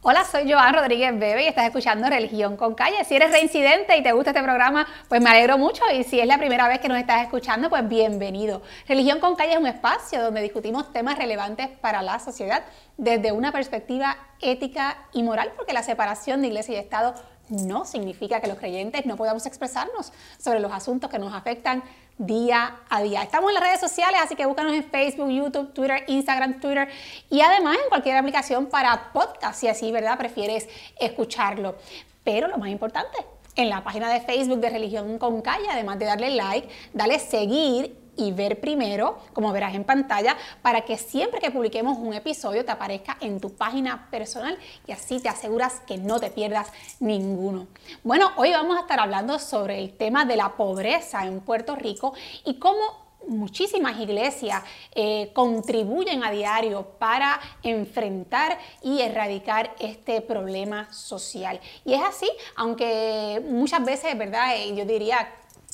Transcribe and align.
Hola, 0.00 0.24
soy 0.24 0.50
Joan 0.50 0.74
Rodríguez 0.74 1.18
Bebe 1.18 1.42
y 1.42 1.48
estás 1.48 1.66
escuchando 1.66 2.08
Religión 2.08 2.56
con 2.56 2.76
Calle. 2.76 3.04
Si 3.04 3.16
eres 3.16 3.32
reincidente 3.32 3.96
y 3.96 4.02
te 4.02 4.12
gusta 4.12 4.30
este 4.30 4.44
programa, 4.44 4.86
pues 5.08 5.20
me 5.20 5.28
alegro 5.28 5.58
mucho 5.58 5.82
y 5.92 6.04
si 6.04 6.20
es 6.20 6.26
la 6.28 6.38
primera 6.38 6.68
vez 6.68 6.78
que 6.78 6.86
nos 6.86 6.98
estás 6.98 7.24
escuchando, 7.24 7.68
pues 7.68 7.86
bienvenido. 7.88 8.62
Religión 8.86 9.18
con 9.18 9.34
Calle 9.34 9.54
es 9.54 9.58
un 9.58 9.66
espacio 9.66 10.22
donde 10.22 10.40
discutimos 10.40 10.92
temas 10.92 11.18
relevantes 11.18 11.66
para 11.80 12.00
la 12.02 12.20
sociedad 12.20 12.62
desde 12.96 13.32
una 13.32 13.50
perspectiva 13.50 14.16
ética 14.40 14.98
y 15.12 15.24
moral, 15.24 15.52
porque 15.56 15.72
la 15.72 15.82
separación 15.82 16.42
de 16.42 16.46
iglesia 16.46 16.76
y 16.76 16.78
Estado 16.78 17.16
no 17.48 17.84
significa 17.84 18.40
que 18.40 18.46
los 18.46 18.58
creyentes 18.58 19.04
no 19.04 19.16
podamos 19.16 19.46
expresarnos 19.46 20.12
sobre 20.38 20.60
los 20.60 20.70
asuntos 20.70 21.10
que 21.10 21.18
nos 21.18 21.34
afectan 21.34 21.82
día 22.18 22.80
a 22.88 23.02
día. 23.02 23.22
Estamos 23.22 23.50
en 23.50 23.54
las 23.54 23.62
redes 23.62 23.80
sociales, 23.80 24.20
así 24.22 24.34
que 24.34 24.44
búscanos 24.44 24.74
en 24.74 24.84
Facebook, 24.84 25.30
YouTube, 25.30 25.72
Twitter, 25.72 26.04
Instagram, 26.08 26.60
Twitter 26.60 26.88
y 27.30 27.40
además 27.40 27.78
en 27.82 27.88
cualquier 27.88 28.16
aplicación 28.16 28.66
para 28.66 29.12
podcast, 29.12 29.58
si 29.60 29.68
así, 29.68 29.90
¿verdad? 29.92 30.18
Prefieres 30.18 30.68
escucharlo. 30.98 31.76
Pero 32.24 32.48
lo 32.48 32.58
más 32.58 32.68
importante, 32.68 33.16
en 33.54 33.68
la 33.70 33.82
página 33.82 34.12
de 34.12 34.20
Facebook 34.20 34.60
de 34.60 34.70
Religión 34.70 35.18
con 35.18 35.40
Calle, 35.42 35.66
además 35.70 35.98
de 35.98 36.06
darle 36.06 36.30
like, 36.30 36.68
dale 36.92 37.18
seguir 37.18 37.96
y 38.18 38.32
ver 38.32 38.60
primero, 38.60 39.18
como 39.32 39.52
verás 39.52 39.74
en 39.74 39.84
pantalla, 39.84 40.36
para 40.60 40.82
que 40.82 40.98
siempre 40.98 41.40
que 41.40 41.50
publiquemos 41.50 41.96
un 41.96 42.12
episodio 42.12 42.64
te 42.64 42.72
aparezca 42.72 43.16
en 43.20 43.40
tu 43.40 43.54
página 43.54 44.08
personal 44.10 44.58
y 44.86 44.92
así 44.92 45.20
te 45.20 45.28
aseguras 45.28 45.80
que 45.86 45.96
no 45.96 46.20
te 46.20 46.30
pierdas 46.30 46.70
ninguno. 47.00 47.68
Bueno, 48.02 48.32
hoy 48.36 48.50
vamos 48.50 48.76
a 48.76 48.80
estar 48.80 49.00
hablando 49.00 49.38
sobre 49.38 49.78
el 49.78 49.96
tema 49.96 50.24
de 50.24 50.36
la 50.36 50.56
pobreza 50.56 51.24
en 51.24 51.40
Puerto 51.40 51.76
Rico 51.76 52.12
y 52.44 52.54
cómo 52.58 53.08
muchísimas 53.26 53.98
iglesias 54.00 54.62
eh, 54.94 55.30
contribuyen 55.32 56.24
a 56.24 56.30
diario 56.30 56.84
para 56.98 57.40
enfrentar 57.62 58.58
y 58.82 59.00
erradicar 59.00 59.74
este 59.78 60.20
problema 60.20 60.92
social. 60.92 61.60
Y 61.84 61.94
es 61.94 62.02
así, 62.02 62.30
aunque 62.56 63.42
muchas 63.44 63.84
veces, 63.84 64.16
¿verdad? 64.16 64.56
Eh, 64.56 64.74
yo 64.74 64.84
diría 64.84 65.28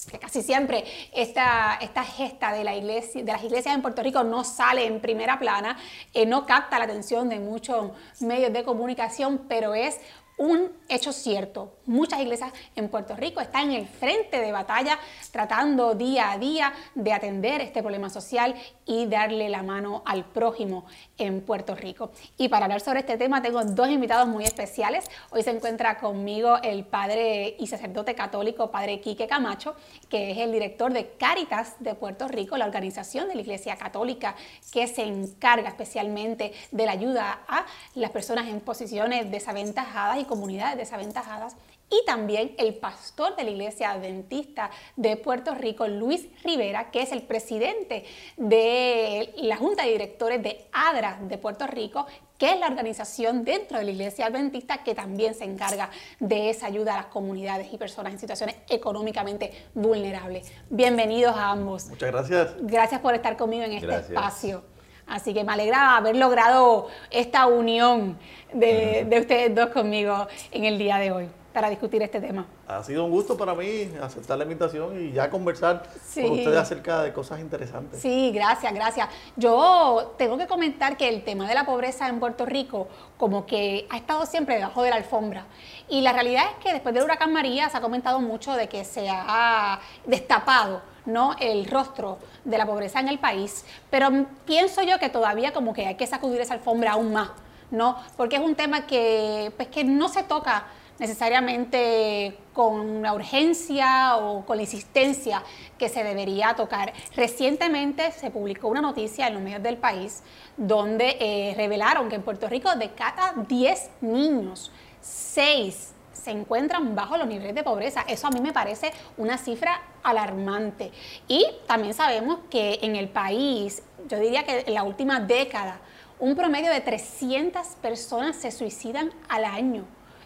que 0.07 0.19
casi 0.19 0.43
siempre 0.43 0.85
esta, 1.13 1.79
esta 1.81 2.05
gesta 2.05 2.53
de, 2.53 2.65
la 2.65 2.75
iglesia, 2.75 3.23
de 3.23 3.33
las 3.33 3.43
iglesias 3.43 3.75
en 3.75 3.83
Puerto 3.83 4.03
Rico 4.03 4.25
no 4.25 4.45
sale 4.45 4.87
en 4.87 5.01
primera 5.01 5.39
plana, 5.39 5.77
eh, 6.13 6.27
no 6.27 6.47
capta 6.47 6.79
la 6.79 6.85
atención 6.85 7.29
de 7.29 7.39
muchos 7.39 7.93
medios 8.21 8.53
de 8.53 8.65
comunicación, 8.65 9.47
pero 9.49 9.75
es 9.75 9.99
un 10.37 10.73
hecho 10.89 11.13
cierto. 11.13 11.79
Muchas 11.87 12.21
iglesias 12.21 12.53
en 12.77 12.89
Puerto 12.89 13.17
Rico 13.17 13.41
están 13.41 13.71
en 13.71 13.81
el 13.81 13.87
frente 13.87 14.41
de 14.41 14.53
batalla 14.53 14.99
tratando 15.31 15.95
día 15.95 16.33
a 16.33 16.39
día 16.39 16.73
de 16.95 17.13
atender 17.13 17.61
este 17.61 17.83
problema 17.83 18.11
social 18.11 18.55
y 18.85 19.07
darle 19.07 19.49
la 19.49 19.63
mano 19.63 20.03
al 20.05 20.25
prójimo 20.25 20.87
en 21.19 21.41
Puerto 21.41 21.75
Rico. 21.75 22.11
Y 22.37 22.49
para 22.49 22.67
hablar 22.67 22.81
sobre 22.81 23.01
este 23.01 23.17
tema 23.17 23.43
tengo 23.43 23.63
dos 23.65 23.89
invitados 23.89 24.29
muy 24.29 24.45
especiales. 24.45 25.05
Hoy 25.31 25.43
se 25.43 25.51
encuentra 25.51 25.99
conmigo 25.99 26.59
el 26.63 26.85
padre 26.85 27.57
y 27.59 27.67
sacerdote 27.67 28.15
católico, 28.15 28.71
padre 28.71 29.01
Quique 29.01 29.27
Camacho, 29.27 29.77
que 30.09 30.33
es 30.33 30.39
el 30.39 30.53
director 30.53 30.93
de 30.93 31.11
Cáritas 31.17 31.77
de 31.79 31.95
Puerto 31.95 32.29
Rico, 32.29 32.57
la 32.57 32.67
organización 32.67 33.29
de 33.29 33.37
la 33.37 33.43
Iglesia 33.43 33.77
Católica 33.77 34.35
que 34.73 34.87
se 34.87 35.03
encarga 35.03 35.69
especialmente 35.69 36.53
de 36.71 36.87
la 36.87 36.93
ayuda 36.93 37.41
a 37.47 37.65
las 37.95 38.11
personas 38.11 38.49
en 38.49 38.61
posiciones 38.61 39.31
desaventajadas 39.31 40.19
y 40.19 40.24
comunidades 40.27 40.77
desaventajadas 40.77 41.57
y 41.91 42.05
también 42.07 42.55
el 42.59 42.75
pastor 42.75 43.37
de 43.37 43.45
la 43.45 43.51
Iglesia 43.51 43.91
Adventista 43.91 44.71
de 44.97 45.17
Puerto 45.17 45.55
Rico, 45.55 45.87
Luis 45.87 46.27
Rivera, 46.43 46.91
que 46.91 47.03
es 47.03 47.13
el 47.13 47.23
presidente 47.23 48.05
de 48.37 49.33
la 49.37 49.57
Junta 49.57 49.85
de 49.85 49.93
Directores 49.93 50.43
de 50.43 50.67
ADRA 50.73 51.19
de 51.23 51.39
Puerto 51.39 51.67
Rico, 51.67 52.07
que 52.39 52.53
es 52.53 52.59
la 52.59 52.67
organización 52.67 53.45
dentro 53.45 53.79
de 53.79 53.85
la 53.85 53.91
Iglesia 53.93 54.27
Adventista 54.27 54.83
que 54.83 54.95
también 54.95 55.35
se 55.35 55.45
encarga 55.45 55.91
de 56.19 56.51
esa 56.51 56.67
ayuda 56.67 56.95
a 56.95 56.97
las 56.97 57.07
comunidades 57.07 57.73
y 57.73 57.79
personas 57.79 58.13
en 58.13 58.19
situaciones 58.19 58.57
económicamente 58.69 59.53
vulnerables. 59.75 60.53
Bienvenidos 60.71 61.37
a 61.37 61.51
ambos. 61.51 61.89
Muchas 61.91 62.11
gracias. 62.11 62.55
Gracias 62.61 63.01
por 63.01 63.15
estar 63.15 63.37
conmigo 63.37 63.65
en 63.65 63.73
este 63.73 63.95
espacio. 63.95 64.74
Así 65.07 65.35
que 65.35 65.45
me 65.45 65.53
alegra 65.53 65.97
haber 65.97 66.17
logrado 66.17 66.89
esta 67.11 67.47
unión 67.47 68.19
de, 68.53 69.07
de 69.09 69.21
ustedes 69.21 69.55
dos 69.55 69.69
conmigo 69.69 70.27
en 70.51 70.65
el 70.65 70.79
día 70.79 70.99
de 70.99 71.13
hoy 71.13 71.29
para 71.55 71.71
discutir 71.71 72.03
este 72.03 72.21
tema. 72.21 72.47
Ha 72.67 72.83
sido 72.83 73.05
un 73.05 73.13
gusto 73.13 73.37
para 73.37 73.55
mí 73.55 73.89
aceptar 74.03 74.37
la 74.37 74.43
invitación 74.43 75.01
y 75.01 75.13
ya 75.13 75.31
conversar 75.31 75.85
con 76.13 76.33
ustedes 76.33 76.59
acerca 76.59 77.03
de 77.03 77.13
cosas 77.13 77.39
interesantes. 77.39 78.01
Sí, 78.01 78.33
gracias, 78.35 78.75
gracias. 78.75 79.09
Yo 79.37 80.15
tengo 80.19 80.37
que 80.37 80.49
comentar 80.49 80.97
que 80.97 81.09
el 81.09 81.23
tema 81.23 81.47
de 81.47 81.55
la 81.55 81.65
pobreza 81.65 82.09
en 82.09 82.19
Puerto 82.19 82.45
Rico 82.45 82.89
como 83.17 83.47
que 83.47 83.87
ha 83.89 83.97
estado 83.97 84.27
siempre 84.27 84.57
debajo 84.57 84.83
de 84.83 84.91
la 84.91 84.97
alfombra. 84.97 85.47
Y 85.89 86.01
la 86.01 86.13
realidad 86.13 86.43
es 86.51 86.65
que 86.65 86.73
después 86.73 86.93
del 86.93 87.05
huracán 87.05 87.33
María 87.33 87.71
se 87.71 87.77
ha 87.77 87.81
comentado 87.81 88.19
mucho 88.19 88.55
de 88.55 88.69
que 88.69 88.85
se 88.85 89.09
ha 89.09 89.79
destapado 90.07 90.83
¿no? 91.07 91.35
el 91.39 91.67
rostro 91.67 92.19
de 92.45 92.59
la 92.59 92.67
pobreza 92.67 93.01
en 93.01 93.09
el 93.09 93.19
país, 93.19 93.65
pero 93.91 94.11
pienso 94.47 94.83
yo 94.83 94.99
que 94.99 95.09
todavía 95.09 95.53
como 95.53 95.73
que 95.73 95.87
hay 95.87 95.95
que 95.97 96.07
sacudir 96.07 96.41
esa 96.41 96.55
alfombra 96.55 96.93
aún 96.93 97.13
más, 97.13 97.31
¿no? 97.71 97.97
Porque 98.17 98.37
es 98.37 98.43
un 98.43 98.55
tema 98.55 98.87
que, 98.87 99.53
pues, 99.57 99.69
que 99.69 99.85
no 99.85 100.09
se 100.09 100.23
toca 100.23 100.67
necesariamente 100.99 102.39
con 102.53 103.03
la 103.03 103.15
urgencia 103.15 104.17
o 104.17 104.45
con 104.47 104.57
la 104.57 104.63
insistencia 104.63 105.43
que 105.77 105.89
se 105.89 106.05
debería 106.05 106.55
tocar. 106.55 106.93
Recientemente 107.17 108.13
se 108.13 108.31
publicó 108.31 108.69
una 108.69 108.81
noticia 108.81 109.27
en 109.27 109.35
los 109.35 109.43
medios 109.43 109.63
del 109.63 109.77
país 109.77 110.23
donde 110.57 111.17
eh, 111.21 111.55
revelaron 111.57 112.09
que 112.09 112.15
en 112.15 112.23
Puerto 112.23 112.49
Rico 112.49 112.75
de 112.77 112.93
cada 112.93 113.35
10 113.49 113.91
niños, 114.03 114.71
6 115.01 115.94
se 116.25 116.31
encuentran 116.31 116.95
bajo 116.95 117.19
los 117.19 117.27
niveles 117.27 117.55
de 117.55 117.63
pobreza. 117.63 118.05
Eso 118.09 118.27
a 118.27 118.31
mí 118.31 118.41
me 118.41 118.53
parece 118.53 118.93
una 119.19 119.37
cifra 119.37 119.83
alarmante. 120.03 120.91
Y 121.29 121.47
también 121.67 121.93
sabemos 121.93 122.39
que 122.51 122.79
en 122.83 122.97
el 122.97 123.09
país, 123.09 123.83
yo 124.09 124.19
diría 124.19 124.45
que 124.45 124.65
en 124.67 124.75
la 124.75 124.85
última 124.85 125.21
década, 125.21 125.81
un 126.19 126.35
promedio 126.35 126.71
de 126.71 126.81
300 126.81 127.67
personas 127.83 128.37
se 128.37 128.51
suicidan 128.51 129.13
al 129.29 129.45
año. 129.45 129.85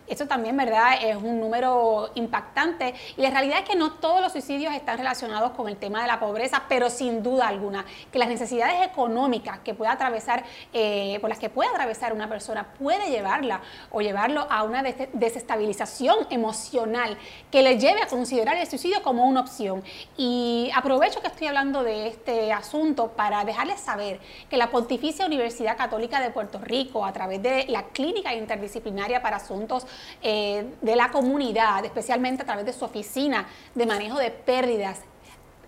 Eso 0.09 0.27
también, 0.27 0.57
¿verdad? 0.57 0.99
Es 1.03 1.17
un 1.17 1.39
número 1.39 2.11
impactante 2.15 2.95
y 3.17 3.21
la 3.21 3.31
realidad 3.31 3.59
es 3.59 3.69
que 3.69 3.77
no 3.77 3.93
todos 3.93 4.21
los 4.23 4.33
suicidios 4.33 4.75
están 4.75 4.99
relacionados 4.99 5.53
con 5.53 5.69
el 5.69 5.77
tema 5.77 6.01
de 6.01 6.07
la 6.07 6.19
pobreza, 6.19 6.63
pero 6.69 6.89
sin 6.89 7.23
duda 7.23 7.47
alguna 7.47 7.85
que 8.11 8.19
las 8.19 8.29
necesidades 8.29 8.87
económicas 8.87 9.59
que 9.61 9.75
pueda 9.75 9.93
atravesar, 9.93 10.45
eh, 10.73 11.19
por 11.21 11.29
las 11.29 11.39
que 11.39 11.51
puede 11.51 11.69
atravesar 11.69 12.13
una 12.13 12.29
persona, 12.29 12.73
puede 12.79 13.11
llevarla 13.11 13.61
o 13.91 14.01
llevarlo 14.01 14.47
a 14.51 14.63
una 14.63 14.83
desestabilización 14.83 16.27
emocional 16.31 17.19
que 17.51 17.63
le 17.63 17.79
lleve 17.79 18.03
a 18.03 18.07
considerar 18.07 18.57
el 18.57 18.67
suicidio 18.67 19.03
como 19.03 19.27
una 19.27 19.41
opción. 19.41 19.83
Y 20.17 20.71
aprovecho 20.75 21.21
que 21.21 21.27
estoy 21.27 21.49
hablando 21.49 21.83
de 21.83 22.09
este 22.09 22.53
asunto 22.53 23.09
para 23.09 23.45
dejarles 23.45 23.81
saber 23.81 24.21
que 24.49 24.57
la 24.57 24.71
Pontificia 24.71 25.27
Universidad 25.27 25.77
Católica 25.77 26.21
de 26.21 26.31
Puerto 26.31 26.59
Rico, 26.59 27.05
a 27.05 27.13
través 27.13 27.43
de 27.43 27.67
la 27.69 27.85
Clínica 27.85 28.35
Interdisciplinaria 28.35 29.21
para 29.21 29.37
Asuntos 29.37 29.87
eh, 30.23 30.75
de 30.81 30.97
la 30.97 31.11
comunidad, 31.11 31.85
especialmente 31.85 32.43
a 32.43 32.47
través 32.47 32.67
de 32.67 32.73
su 32.73 32.85
oficina 32.85 33.47
de 33.75 33.87
manejo 33.87 34.19
de 34.19 34.31
pérdidas. 34.31 35.01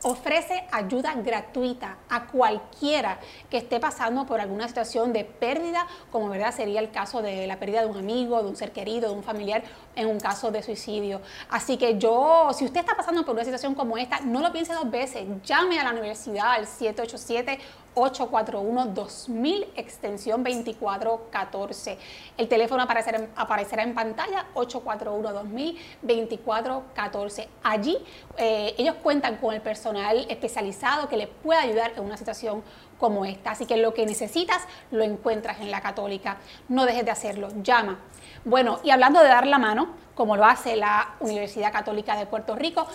Ofrece 0.03 0.67
ayuda 0.73 1.13
gratuita 1.17 1.99
a 2.09 2.27
cualquiera 2.27 3.21
que 3.51 3.59
esté 3.59 3.79
pasando 3.79 4.25
por 4.25 4.41
alguna 4.41 4.67
situación 4.67 5.13
de 5.13 5.27
pérdida, 5.27 5.87
como 6.11 6.31
verdad 6.31 6.55
sería 6.55 6.81
el 6.81 6.91
caso 6.91 7.21
de 7.21 7.47
la 7.47 7.59
pérdida 7.59 7.83
de 7.83 7.87
un 7.87 7.99
amigo, 7.99 8.43
de 8.43 8.49
un 8.49 8.57
ser 8.57 8.73
querido, 8.73 9.11
de 9.11 9.17
un 9.17 9.23
familiar, 9.23 9.63
en 9.95 10.09
un 10.09 10.19
caso 10.19 10.51
de 10.51 10.63
suicidio. 10.63 11.21
Así 11.51 11.77
que 11.77 11.99
yo, 11.99 12.49
si 12.55 12.65
usted 12.65 12.81
está 12.81 12.97
pasando 12.97 13.27
por 13.27 13.35
una 13.35 13.45
situación 13.45 13.75
como 13.75 13.99
esta, 13.99 14.21
no 14.21 14.41
lo 14.41 14.51
piense 14.53 14.73
dos 14.73 14.91
veces, 14.91 15.27
llame 15.45 15.79
a 15.79 15.85
la 15.85 15.91
universidad 15.91 16.53
al 16.53 16.67
787 16.67 17.59
841-2000, 17.95 19.67
extensión 19.77 20.43
2414. 20.45 21.99
El 22.37 22.49
teléfono 22.49 22.83
aparecerá, 22.83 23.29
aparecerá 23.37 23.83
en 23.83 23.95
pantalla, 23.95 24.47
841-2000, 24.55 25.77
2414. 26.03 27.49
Allí 27.63 27.99
eh, 28.37 28.75
ellos 28.79 28.97
cuentan 29.03 29.37
con 29.37 29.55
el 29.55 29.61
personal 29.61 30.27
especializado 30.29 31.09
que 31.09 31.17
les 31.17 31.29
puede 31.29 31.61
ayudar 31.61 31.93
en 31.97 32.05
una 32.05 32.17
situación 32.17 32.63
como 32.99 33.25
esta. 33.25 33.53
Así 33.53 33.67
que 33.67 33.77
lo 33.77 33.95
que 33.95 34.07
necesitas 34.07 34.63
lo 34.91 35.03
encuentras 35.03 35.61
en 35.61 35.71
la 35.71 35.81
católica. 35.81 36.39
No 36.69 36.87
dejes 36.87 37.05
de 37.05 37.11
hacerlo, 37.11 37.49
llama. 37.63 37.99
Bueno, 38.45 38.81
y 38.83 38.91
hablando 38.91 39.21
de 39.21 39.29
dar 39.29 39.47
la 39.47 39.59
mano, 39.59 39.89
como 40.15 40.37
lo 40.37 40.45
hace 40.45 40.77
la 40.77 41.15
Universidad 41.21 41.73
Católica 41.73 42.17
de 42.17 42.27
Puerto 42.27 42.57
Rico, 42.57 42.87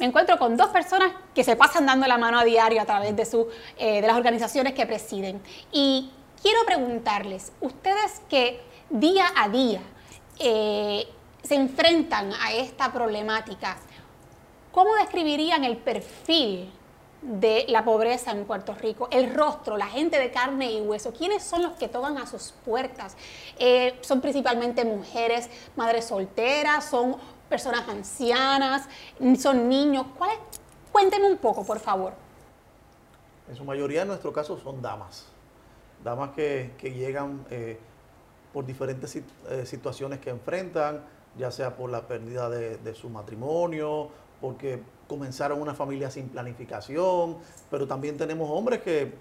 me 0.00 0.06
encuentro 0.06 0.38
con 0.38 0.56
dos 0.56 0.68
personas 0.68 1.12
que 1.34 1.44
se 1.44 1.56
pasan 1.56 1.86
dando 1.86 2.06
la 2.06 2.18
mano 2.18 2.38
a 2.38 2.44
diario 2.44 2.80
a 2.82 2.84
través 2.84 3.14
de, 3.16 3.24
su, 3.24 3.48
eh, 3.78 4.00
de 4.00 4.06
las 4.06 4.16
organizaciones 4.16 4.74
que 4.74 4.86
presiden. 4.86 5.40
Y 5.72 6.10
quiero 6.42 6.60
preguntarles, 6.66 7.52
ustedes 7.60 8.22
que 8.28 8.60
día 8.90 9.26
a 9.36 9.48
día 9.48 9.80
eh, 10.38 11.06
se 11.42 11.54
enfrentan 11.54 12.32
a 12.40 12.52
esta 12.52 12.92
problemática, 12.92 13.76
¿cómo 14.72 14.94
describirían 14.96 15.64
el 15.64 15.76
perfil 15.76 16.72
de 17.22 17.66
la 17.68 17.84
pobreza 17.84 18.30
en 18.30 18.44
Puerto 18.44 18.74
Rico, 18.74 19.08
el 19.10 19.34
rostro, 19.34 19.76
la 19.76 19.86
gente 19.86 20.18
de 20.18 20.30
carne 20.30 20.72
y 20.72 20.80
hueso. 20.80 21.12
¿Quiénes 21.12 21.42
son 21.42 21.62
los 21.62 21.72
que 21.72 21.88
tocan 21.88 22.16
a 22.18 22.26
sus 22.26 22.52
puertas? 22.64 23.16
Eh, 23.58 23.98
son 24.02 24.20
principalmente 24.20 24.84
mujeres, 24.84 25.48
madres 25.76 26.06
solteras, 26.06 26.84
son 26.84 27.16
personas 27.48 27.88
ancianas, 27.88 28.88
son 29.38 29.68
niños. 29.68 30.06
¿Cuál 30.16 30.30
Cuénteme 30.92 31.30
un 31.30 31.38
poco, 31.38 31.64
por 31.64 31.78
favor. 31.78 32.12
En 33.48 33.54
su 33.54 33.64
mayoría, 33.64 34.02
en 34.02 34.08
nuestro 34.08 34.32
caso, 34.32 34.58
son 34.58 34.82
damas. 34.82 35.26
Damas 36.02 36.30
que, 36.30 36.72
llegan 36.80 37.44
eh, 37.50 37.78
por 38.52 38.64
diferentes 38.64 39.14
eh, 39.16 39.22
situaciones 39.66 40.18
que 40.18 40.30
enfrentan, 40.30 41.04
ya 41.36 41.50
sea 41.50 41.76
por 41.76 41.90
la 41.90 42.08
pérdida 42.08 42.48
de 42.48 42.94
su 42.94 43.10
matrimonio, 43.10 44.08
porque 44.40 44.82
comenzaron 45.08 45.60
una 45.60 45.74
familia 45.74 46.10
sin 46.10 46.28
planificación, 46.28 47.38
pero 47.70 47.88
también 47.88 48.16
tenemos 48.16 48.48
hombres 48.50 48.82
que 48.82 49.12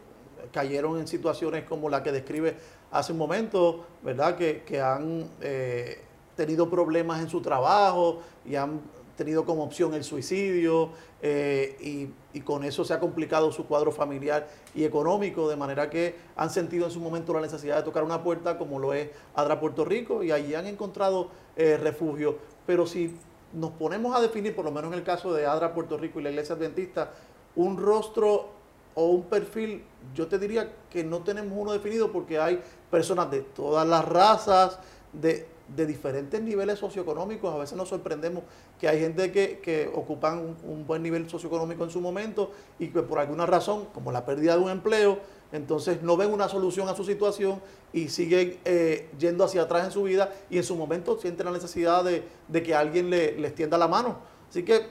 cayeron 0.51 0.99
en 0.99 1.07
situaciones 1.07 1.63
como 1.63 1.89
la 1.89 2.03
que 2.03 2.11
describe 2.11 2.55
hace 2.91 3.13
un 3.13 3.17
momento, 3.17 3.85
¿verdad? 4.03 4.35
Que, 4.35 4.81
han 4.81 5.29
eh, 5.41 6.01
tenido 6.35 6.69
problemas 6.69 7.21
en 7.21 7.29
su 7.29 7.41
trabajo 7.41 8.21
y 8.45 8.55
han 8.55 8.81
tenido 9.15 9.45
como 9.45 9.63
opción 9.63 9.95
el 9.95 10.03
suicidio 10.03 10.91
eh, 11.23 11.75
y, 11.81 12.37
y, 12.37 12.41
con 12.41 12.63
eso 12.63 12.85
se 12.85 12.93
ha 12.93 12.99
complicado 12.99 13.51
su 13.51 13.65
cuadro 13.65 13.91
familiar 13.91 14.47
y 14.75 14.83
económico, 14.83 15.49
de 15.49 15.55
manera 15.55 15.89
que 15.89 16.15
han 16.35 16.51
sentido 16.51 16.85
en 16.85 16.91
su 16.91 16.99
momento 16.99 17.33
la 17.33 17.41
necesidad 17.41 17.77
de 17.77 17.83
tocar 17.83 18.03
una 18.03 18.21
puerta 18.21 18.59
como 18.59 18.77
lo 18.77 18.93
es 18.93 19.09
Adra 19.33 19.59
Puerto 19.59 19.83
Rico 19.83 20.21
y 20.21 20.31
allí 20.31 20.53
han 20.53 20.67
encontrado 20.67 21.29
eh, 21.55 21.77
refugio. 21.77 22.37
Pero 22.67 22.85
si 22.85 23.15
nos 23.53 23.71
ponemos 23.71 24.15
a 24.15 24.21
definir, 24.21 24.55
por 24.55 24.65
lo 24.65 24.71
menos 24.71 24.91
en 24.91 24.99
el 24.99 25.03
caso 25.03 25.33
de 25.33 25.45
Adra 25.45 25.73
Puerto 25.73 25.97
Rico 25.97 26.19
y 26.19 26.23
la 26.23 26.29
Iglesia 26.29 26.55
Adventista, 26.55 27.11
un 27.55 27.77
rostro 27.77 28.49
o 28.95 29.09
un 29.09 29.23
perfil, 29.23 29.83
yo 30.15 30.27
te 30.27 30.39
diría 30.39 30.73
que 30.89 31.03
no 31.03 31.19
tenemos 31.19 31.53
uno 31.55 31.71
definido 31.71 32.11
porque 32.11 32.39
hay 32.39 32.61
personas 32.89 33.29
de 33.29 33.41
todas 33.41 33.87
las 33.87 34.03
razas, 34.03 34.79
de, 35.13 35.47
diferentes 35.75 36.41
niveles 36.41 36.79
socioeconómicos. 36.79 37.53
A 37.53 37.57
veces 37.57 37.77
nos 37.77 37.89
sorprendemos 37.89 38.43
que 38.79 38.87
hay 38.87 38.99
gente 38.99 39.31
que, 39.31 39.59
que 39.59 39.91
ocupan 39.93 40.39
un, 40.39 40.57
un, 40.63 40.87
buen 40.87 41.03
nivel 41.03 41.29
socioeconómico 41.29 41.83
en 41.83 41.89
su 41.91 42.01
momento 42.01 42.51
y 42.79 42.87
que 42.87 43.03
por 43.03 43.19
alguna 43.19 43.45
razón, 43.45 43.85
como 43.93 44.11
la 44.11 44.25
pérdida 44.25 44.55
de 44.55 44.63
un 44.63 44.69
empleo, 44.71 45.19
entonces 45.51 46.01
no 46.01 46.17
ven 46.17 46.33
una 46.33 46.49
solución 46.49 46.89
a 46.89 46.95
su 46.95 47.03
situación 47.03 47.61
y 47.93 48.09
siguen 48.09 48.59
eh, 48.65 49.09
yendo 49.17 49.45
hacia 49.45 49.61
atrás 49.61 49.85
en 49.85 49.91
su 49.91 50.03
vida 50.03 50.33
y 50.49 50.57
en 50.57 50.63
su 50.63 50.75
momento 50.75 51.17
sienten 51.19 51.45
la 51.45 51.51
necesidad 51.51 52.03
de, 52.03 52.63
que 52.63 52.75
alguien 52.75 53.09
le, 53.09 53.37
les 53.37 53.55
tienda 53.55 53.77
la 53.77 53.87
mano. 53.87 54.17
Así 54.49 54.63
que 54.63 54.89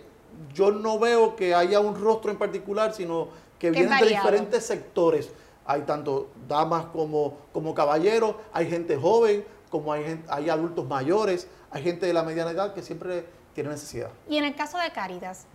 yo 0.54 0.70
no 0.70 0.98
veo 0.98 1.36
que 1.36 1.54
haya 1.54 1.80
un 1.80 1.94
rostro 1.94 2.30
en 2.30 2.38
particular, 2.38 2.94
sino 2.94 3.28
que 3.58 3.70
vienen 3.70 3.98
de 4.00 4.06
diferentes 4.06 4.64
sectores. 4.64 5.30
Hay 5.64 5.82
tanto 5.82 6.30
damas 6.48 6.86
como, 6.86 7.38
como 7.52 7.74
caballeros, 7.74 8.36
hay 8.52 8.68
gente 8.68 8.96
joven, 8.96 9.44
como 9.70 9.92
hay, 9.92 10.22
hay 10.28 10.48
adultos 10.48 10.86
mayores, 10.86 11.48
hay 11.70 11.82
gente 11.82 12.06
de 12.06 12.12
la 12.12 12.22
mediana 12.22 12.52
edad 12.52 12.72
que 12.72 12.82
siempre 12.82 13.26
tiene 13.54 13.70
necesidad. 13.70 14.10
Y 14.28 14.36
en 14.36 14.44
el 14.44 14.54
caso 14.54 14.78
de 14.78 14.90
Cáritas, 14.92 15.46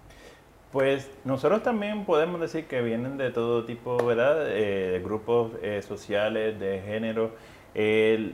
pues 0.71 1.11
nosotros 1.25 1.63
también 1.63 2.05
podemos 2.05 2.39
decir 2.39 2.65
que 2.65 2.81
vienen 2.81 3.17
de 3.17 3.31
todo 3.31 3.65
tipo, 3.65 3.97
¿verdad? 3.97 4.47
Eh, 4.49 4.91
de 4.91 4.99
grupos 4.99 5.51
eh, 5.61 5.81
sociales, 5.81 6.59
de 6.59 6.81
género. 6.81 7.31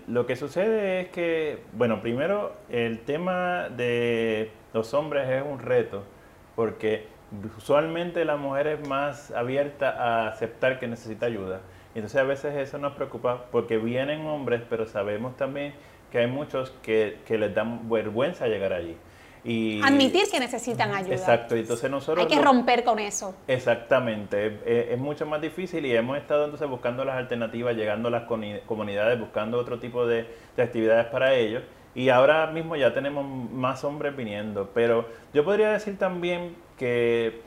lo 0.08 0.26
que 0.26 0.36
sucede 0.36 1.02
es 1.02 1.08
que, 1.10 1.60
bueno, 1.74 2.02
primero 2.02 2.54
el 2.70 3.00
tema 3.00 3.70
de 3.70 4.52
los 4.74 4.94
hombres 4.94 5.30
es 5.30 5.44
un 5.44 5.60
reto, 5.60 6.04
porque 6.56 7.08
usualmente 7.58 8.24
la 8.26 8.38
mujer 8.38 8.68
es 8.68 8.88
más 8.88 9.32
abierta 9.32 9.90
a 9.90 10.28
aceptar 10.28 10.80
que 10.80 10.88
necesita 10.88 11.26
ayuda. 11.26 11.62
Entonces 11.96 12.22
a 12.22 12.24
veces 12.24 12.56
eso 12.56 12.78
nos 12.78 12.94
preocupa 12.94 13.46
porque 13.52 13.78
vienen 13.78 14.26
hombres, 14.28 14.62
pero 14.70 14.86
sabemos 14.86 15.36
también 15.36 15.74
que 16.12 16.20
hay 16.20 16.28
muchos 16.28 16.72
que, 16.84 17.18
que 17.26 17.38
les 17.38 17.54
dan 17.54 17.90
vergüenza 17.90 18.48
llegar 18.48 18.74
allí. 18.74 18.96
Admitir 19.82 20.24
que 20.30 20.42
necesitan 20.42 20.94
ayuda. 20.94 21.16
Exacto, 21.16 21.56
entonces 21.56 21.90
nosotros... 21.90 22.26
Hay 22.26 22.36
que 22.38 22.44
romper 22.44 22.84
con 22.84 23.00
eso. 23.00 23.34
Exactamente, 23.48 24.60
es, 24.66 25.00
mucho 25.00 25.26
más 25.26 25.40
difícil 25.40 25.86
y 25.86 25.96
hemos 25.96 26.18
estado 26.18 26.44
entonces 26.44 26.68
buscando 26.68 27.06
las 27.06 27.16
alternativas, 27.16 27.74
llegando 27.78 28.10
a 28.10 28.12
las 28.12 28.24
comunidades, 28.24 29.18
buscando 29.18 29.58
otro 29.58 29.80
tipo 29.80 30.06
de, 30.06 30.28
actividades 30.58 31.06
para 31.06 31.34
ellos. 31.34 31.64
Y 31.96 32.10
ahora 32.10 32.48
mismo 32.48 32.76
ya 32.76 32.94
tenemos 32.94 33.26
más 33.26 33.86
hombres 33.86 34.18
viniendo, 34.18 34.70
pero 34.74 35.08
yo 35.34 35.46
podría 35.46 35.72
decir 35.72 35.98
también 35.98 36.56
que 36.78 37.42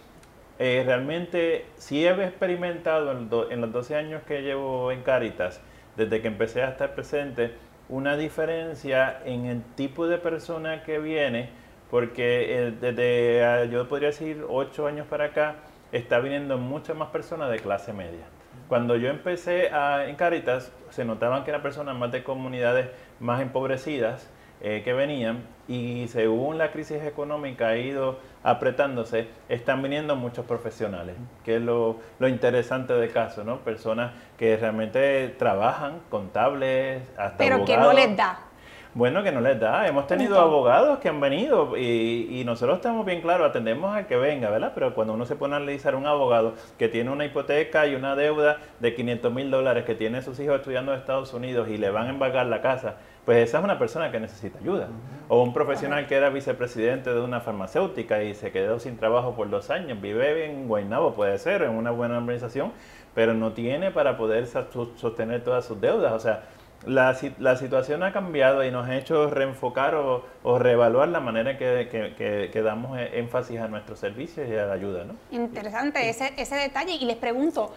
eh, 0.58 0.82
realmente 0.86 1.66
sí 1.76 2.06
he 2.06 2.10
experimentado 2.24 3.12
en, 3.12 3.28
en, 3.50 3.60
los 3.60 3.72
12 3.72 3.96
años 3.96 4.22
que 4.26 4.40
llevo 4.40 4.90
en 4.90 5.02
Caritas, 5.02 5.60
desde 5.96 6.22
que 6.22 6.28
empecé 6.28 6.62
a 6.62 6.70
estar 6.70 6.94
presente, 6.94 7.52
una 7.90 8.16
diferencia 8.16 9.20
en 9.26 9.44
el 9.44 9.62
tipo 9.74 10.06
de 10.06 10.16
persona 10.16 10.82
que 10.82 10.98
viene 10.98 11.59
porque 11.90 12.68
eh, 12.68 12.70
desde, 12.80 13.44
ah, 13.44 13.64
yo 13.64 13.88
podría 13.88 14.08
decir, 14.08 14.44
ocho 14.48 14.86
años 14.86 15.06
para 15.06 15.26
acá, 15.26 15.56
está 15.92 16.20
viniendo 16.20 16.56
muchas 16.56 16.96
más 16.96 17.08
personas 17.08 17.50
de 17.50 17.58
clase 17.58 17.92
media. 17.92 18.24
Cuando 18.68 18.96
yo 18.96 19.08
empecé 19.08 19.70
en 20.06 20.14
Caritas, 20.14 20.72
se 20.90 21.04
notaban 21.04 21.42
que 21.42 21.50
eran 21.50 21.62
personas 21.62 21.96
más 21.96 22.12
de 22.12 22.22
comunidades 22.22 22.88
más 23.18 23.40
empobrecidas 23.40 24.30
eh, 24.62 24.82
que 24.84 24.92
venían 24.92 25.42
y 25.66 26.06
según 26.08 26.58
la 26.58 26.70
crisis 26.70 27.02
económica 27.02 27.68
ha 27.68 27.76
ido 27.78 28.18
apretándose, 28.44 29.26
están 29.48 29.82
viniendo 29.82 30.16
muchos 30.16 30.44
profesionales, 30.44 31.16
que 31.44 31.56
es 31.56 31.62
lo, 31.62 31.96
lo 32.18 32.28
interesante 32.28 32.92
del 32.92 33.10
caso, 33.10 33.42
¿no? 33.42 33.58
Personas 33.60 34.12
que 34.36 34.56
realmente 34.56 35.34
trabajan, 35.38 36.00
contables, 36.10 37.02
hasta 37.16 37.38
Pero 37.38 37.64
que 37.64 37.76
no 37.76 37.92
les 37.92 38.16
da 38.16 38.49
bueno, 38.94 39.22
que 39.22 39.30
no 39.30 39.40
les 39.40 39.58
da. 39.60 39.86
Hemos 39.86 40.06
tenido 40.06 40.40
abogados 40.40 40.98
que 40.98 41.08
han 41.08 41.20
venido 41.20 41.76
y, 41.76 42.42
nosotros 42.44 42.78
estamos 42.78 43.06
bien 43.06 43.20
claros, 43.20 43.48
atendemos 43.48 43.94
al 43.94 44.06
que 44.06 44.16
venga, 44.16 44.50
¿verdad? 44.50 44.72
Pero 44.74 44.94
cuando 44.94 45.14
uno 45.14 45.24
se 45.26 45.36
pone 45.36 45.54
a 45.54 45.58
analizar 45.58 45.94
un 45.94 46.06
abogado 46.06 46.54
que 46.78 46.88
tiene 46.88 47.10
una 47.10 47.24
hipoteca 47.24 47.86
y 47.86 47.94
una 47.94 48.16
deuda 48.16 48.58
de 48.80 48.94
500 48.94 49.32
mil 49.32 49.50
dólares, 49.50 49.84
que 49.84 49.94
tiene 49.94 50.22
sus 50.22 50.40
hijos 50.40 50.56
estudiando 50.56 50.92
en 50.92 50.98
Estados 50.98 51.32
Unidos 51.32 51.68
y 51.68 51.76
le 51.76 51.90
van 51.90 52.08
a 52.08 52.10
embargar 52.10 52.46
la 52.46 52.60
casa, 52.60 52.96
pues 53.24 53.48
esa 53.48 53.58
es 53.58 53.64
una 53.64 53.78
persona 53.78 54.10
que 54.10 54.18
necesita 54.18 54.58
ayuda. 54.58 54.88
O 55.28 55.42
un 55.42 55.54
profesional 55.54 56.08
que 56.08 56.16
era 56.16 56.30
vicepresidente 56.30 57.12
de 57.14 57.20
una 57.20 57.40
farmacéutica 57.40 58.24
y 58.24 58.34
se 58.34 58.50
quedó 58.50 58.80
sin 58.80 58.96
trabajo 58.96 59.36
por 59.36 59.48
dos 59.50 59.70
años, 59.70 60.00
vive 60.00 60.46
en 60.46 60.66
Guaynabo, 60.66 61.14
puede 61.14 61.38
ser, 61.38 61.62
en 61.62 61.70
una 61.70 61.92
buena 61.92 62.18
organización, 62.18 62.72
pero 63.14 63.34
no 63.34 63.52
tiene 63.52 63.92
para 63.92 64.16
poder 64.16 64.46
sostener 64.46 65.44
todas 65.44 65.64
sus 65.64 65.80
deudas. 65.80 66.12
O 66.12 66.18
sea, 66.18 66.42
la, 66.86 67.16
la, 67.38 67.56
situación 67.56 68.02
ha 68.02 68.12
cambiado 68.12 68.64
y 68.64 68.70
nos 68.70 68.88
ha 68.88 68.96
hecho 68.96 69.28
reenfocar 69.28 69.94
o, 69.94 70.24
o 70.42 70.58
reevaluar 70.58 71.08
la 71.08 71.20
manera 71.20 71.52
en 71.52 71.58
que, 71.58 72.50
que, 72.52 72.62
damos 72.62 72.98
e, 72.98 73.18
énfasis 73.18 73.60
a 73.60 73.68
nuestros 73.68 73.98
servicios 73.98 74.48
y 74.48 74.54
a 74.56 74.66
la 74.66 74.74
ayuda. 74.74 75.04
¿no? 75.04 75.14
Interesante 75.30 76.08
ese, 76.08 76.32
ese 76.36 76.54
detalle 76.56 76.92
y 76.94 77.04
les 77.04 77.16
pregunto, 77.16 77.72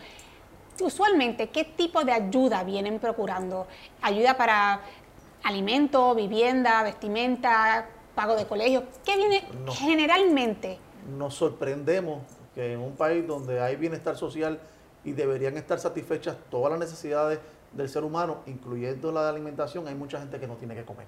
usualmente, 0.79 1.49
¿qué 1.49 1.65
tipo 1.65 2.03
de 2.03 2.13
ayuda 2.13 2.63
vienen 2.63 2.99
procurando? 2.99 3.67
¿Ayuda 4.01 4.37
para 4.37 4.81
alimento, 5.43 6.15
vivienda, 6.15 6.83
vestimenta, 6.83 7.85
pago 8.15 8.35
de 8.35 8.45
colegio? 8.45 8.83
¿Qué 9.05 9.17
viene 9.17 9.43
generalmente? 9.73 10.77
Nos 11.17 11.35
sorprendemos 11.35 12.23
que 12.55 12.73
en 12.73 12.79
un 12.79 12.95
país 12.95 13.27
donde 13.27 13.59
hay 13.59 13.75
bienestar 13.75 14.15
social 14.15 14.59
y 15.03 15.11
deberían 15.11 15.57
estar 15.57 15.79
satisfechas 15.79 16.37
todas 16.49 16.71
las 16.71 16.79
necesidades 16.79 17.39
del 17.75 17.89
ser 17.89 18.03
humano, 18.03 18.37
incluyendo 18.45 19.11
la 19.11 19.23
de 19.23 19.29
alimentación, 19.29 19.87
hay 19.87 19.95
mucha 19.95 20.19
gente 20.19 20.39
que 20.39 20.47
no 20.47 20.55
tiene 20.55 20.75
que 20.75 20.83
comer. 20.83 21.07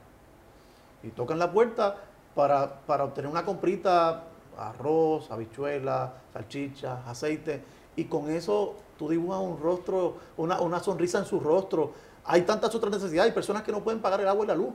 Y 1.04 1.10
tocan 1.10 1.40
la 1.40 1.52
puerta 1.52 1.96
para, 2.34 2.80
obtener 3.04 3.30
una 3.30 3.46
comprita, 3.46 4.24
arroz, 4.58 5.30
habichuelas, 5.32 6.12
salchichas, 6.34 7.08
aceite, 7.08 7.64
y 7.96 8.06
con 8.06 8.30
eso 8.30 8.76
tú 8.98 9.10
dibujas 9.10 9.42
un 9.42 9.60
rostro, 9.60 10.18
una, 10.38 10.60
una 10.60 10.80
sonrisa 10.80 11.20
en 11.20 11.26
su 11.26 11.40
rostro. 11.40 11.94
Hay 12.26 12.42
tantas 12.42 12.74
otras 12.74 12.92
necesidades, 12.92 13.30
hay 13.30 13.36
personas 13.36 13.64
que 13.64 13.72
no 13.72 13.84
pueden 13.84 14.02
pagar 14.02 14.22
el 14.22 14.28
agua 14.28 14.46
y 14.46 14.48
la 14.48 14.56
luz. 14.56 14.74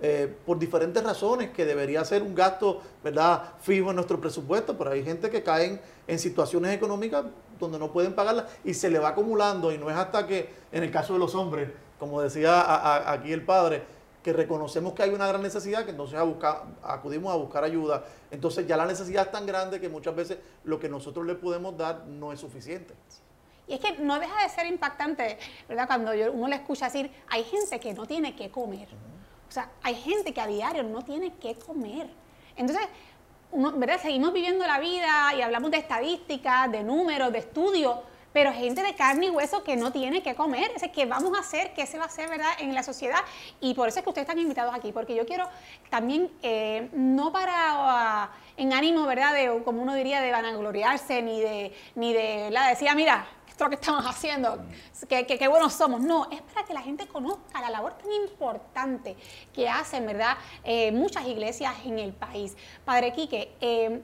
Eh, 0.00 0.32
por 0.46 0.60
diferentes 0.60 1.02
razones, 1.02 1.50
que 1.50 1.64
debería 1.64 2.04
ser 2.04 2.22
un 2.22 2.32
gasto 2.32 2.80
¿verdad? 3.02 3.54
fijo 3.60 3.90
en 3.90 3.96
nuestro 3.96 4.20
presupuesto, 4.20 4.78
pero 4.78 4.90
hay 4.90 5.02
gente 5.02 5.28
que 5.28 5.42
cae 5.42 5.80
en 6.06 6.18
situaciones 6.20 6.72
económicas 6.72 7.24
donde 7.58 7.78
no 7.78 7.92
pueden 7.92 8.14
pagarla 8.14 8.46
y 8.64 8.74
se 8.74 8.90
le 8.90 8.98
va 8.98 9.08
acumulando 9.08 9.72
y 9.72 9.78
no 9.78 9.90
es 9.90 9.96
hasta 9.96 10.26
que, 10.26 10.48
en 10.72 10.82
el 10.82 10.90
caso 10.90 11.12
de 11.14 11.18
los 11.18 11.34
hombres, 11.34 11.70
como 11.98 12.20
decía 12.20 13.10
aquí 13.12 13.32
el 13.32 13.44
padre, 13.44 13.82
que 14.22 14.32
reconocemos 14.32 14.92
que 14.92 15.02
hay 15.02 15.10
una 15.10 15.26
gran 15.26 15.42
necesidad, 15.42 15.84
que 15.84 15.92
entonces 15.92 16.18
acudimos 16.82 17.32
a 17.32 17.36
buscar 17.36 17.64
ayuda. 17.64 18.04
Entonces 18.30 18.66
ya 18.66 18.76
la 18.76 18.84
necesidad 18.84 19.26
es 19.26 19.32
tan 19.32 19.46
grande 19.46 19.80
que 19.80 19.88
muchas 19.88 20.14
veces 20.14 20.38
lo 20.64 20.78
que 20.78 20.88
nosotros 20.88 21.24
le 21.24 21.34
podemos 21.34 21.76
dar 21.76 22.04
no 22.06 22.32
es 22.32 22.40
suficiente. 22.40 22.94
Y 23.66 23.74
es 23.74 23.80
que 23.80 23.98
no 23.98 24.18
deja 24.18 24.42
de 24.42 24.48
ser 24.48 24.66
impactante, 24.66 25.38
¿verdad? 25.68 25.86
Cuando 25.86 26.12
uno 26.32 26.48
le 26.48 26.56
escucha 26.56 26.86
decir, 26.86 27.10
hay 27.28 27.44
gente 27.44 27.78
que 27.78 27.94
no 27.94 28.06
tiene 28.06 28.34
que 28.34 28.50
comer. 28.50 28.88
O 29.48 29.52
sea, 29.52 29.70
hay 29.82 29.94
gente 29.94 30.34
que 30.34 30.40
a 30.40 30.46
diario 30.46 30.82
no 30.82 31.02
tiene 31.02 31.34
que 31.34 31.54
comer. 31.54 32.08
Entonces, 32.56 32.86
¿verdad? 33.52 34.00
Seguimos 34.00 34.32
viviendo 34.32 34.66
la 34.66 34.78
vida 34.78 35.32
y 35.36 35.42
hablamos 35.42 35.70
de 35.70 35.78
estadísticas, 35.78 36.70
de 36.70 36.82
números, 36.82 37.32
de 37.32 37.38
estudios, 37.38 37.98
pero 38.32 38.52
gente 38.52 38.82
de 38.82 38.94
carne 38.94 39.26
y 39.26 39.30
hueso 39.30 39.64
que 39.64 39.74
no 39.76 39.90
tiene 39.90 40.22
que 40.22 40.34
comer. 40.34 40.70
Es 40.76 40.82
¿qué 40.92 41.06
vamos 41.06 41.36
a 41.36 41.40
hacer? 41.40 41.72
¿Qué 41.74 41.86
se 41.86 41.98
va 41.98 42.04
a 42.04 42.06
hacer, 42.08 42.28
verdad, 42.28 42.50
en 42.58 42.74
la 42.74 42.82
sociedad? 42.82 43.20
Y 43.60 43.74
por 43.74 43.88
eso 43.88 44.00
es 44.00 44.04
que 44.04 44.10
ustedes 44.10 44.28
están 44.28 44.38
invitados 44.38 44.74
aquí, 44.74 44.92
porque 44.92 45.14
yo 45.14 45.26
quiero 45.26 45.48
también, 45.88 46.30
eh, 46.42 46.88
no 46.92 47.32
para, 47.32 48.30
en 48.56 48.72
ánimo, 48.72 49.06
¿verdad?, 49.06 49.34
de, 49.34 49.62
como 49.64 49.82
uno 49.82 49.94
diría, 49.94 50.20
de 50.20 50.30
vanagloriarse, 50.30 51.22
ni 51.22 51.40
de, 51.40 51.74
ni 51.94 52.12
de, 52.12 52.50
la 52.50 52.68
decía, 52.68 52.94
mira, 52.94 53.26
esto 53.58 53.68
que 53.68 53.74
estamos 53.74 54.06
haciendo, 54.06 54.56
qué 55.08 55.26
que, 55.26 55.48
buenos 55.48 55.72
somos. 55.72 56.00
No, 56.00 56.30
es 56.30 56.40
para 56.42 56.64
que 56.64 56.72
la 56.72 56.80
gente 56.80 57.08
conozca 57.08 57.60
la 57.60 57.70
labor 57.70 57.94
tan 57.94 58.12
importante 58.12 59.16
que 59.52 59.68
hacen, 59.68 60.06
¿verdad?, 60.06 60.36
eh, 60.62 60.92
muchas 60.92 61.26
iglesias 61.26 61.74
en 61.84 61.98
el 61.98 62.12
país. 62.12 62.56
Padre 62.84 63.12
Quique, 63.12 63.56
eh, 63.60 64.00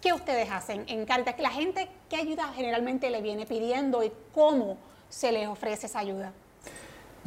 ¿Qué 0.00 0.12
ustedes 0.12 0.48
hacen 0.48 0.84
en 0.86 1.04
Caritas? 1.06 1.34
Que 1.34 1.42
la 1.42 1.50
gente, 1.50 1.88
¿qué 2.08 2.16
ayuda 2.16 2.52
generalmente 2.54 3.10
le 3.10 3.20
viene 3.20 3.46
pidiendo 3.46 4.04
y 4.04 4.12
cómo 4.32 4.78
se 5.08 5.32
les 5.32 5.48
ofrece 5.48 5.86
esa 5.86 5.98
ayuda? 5.98 6.32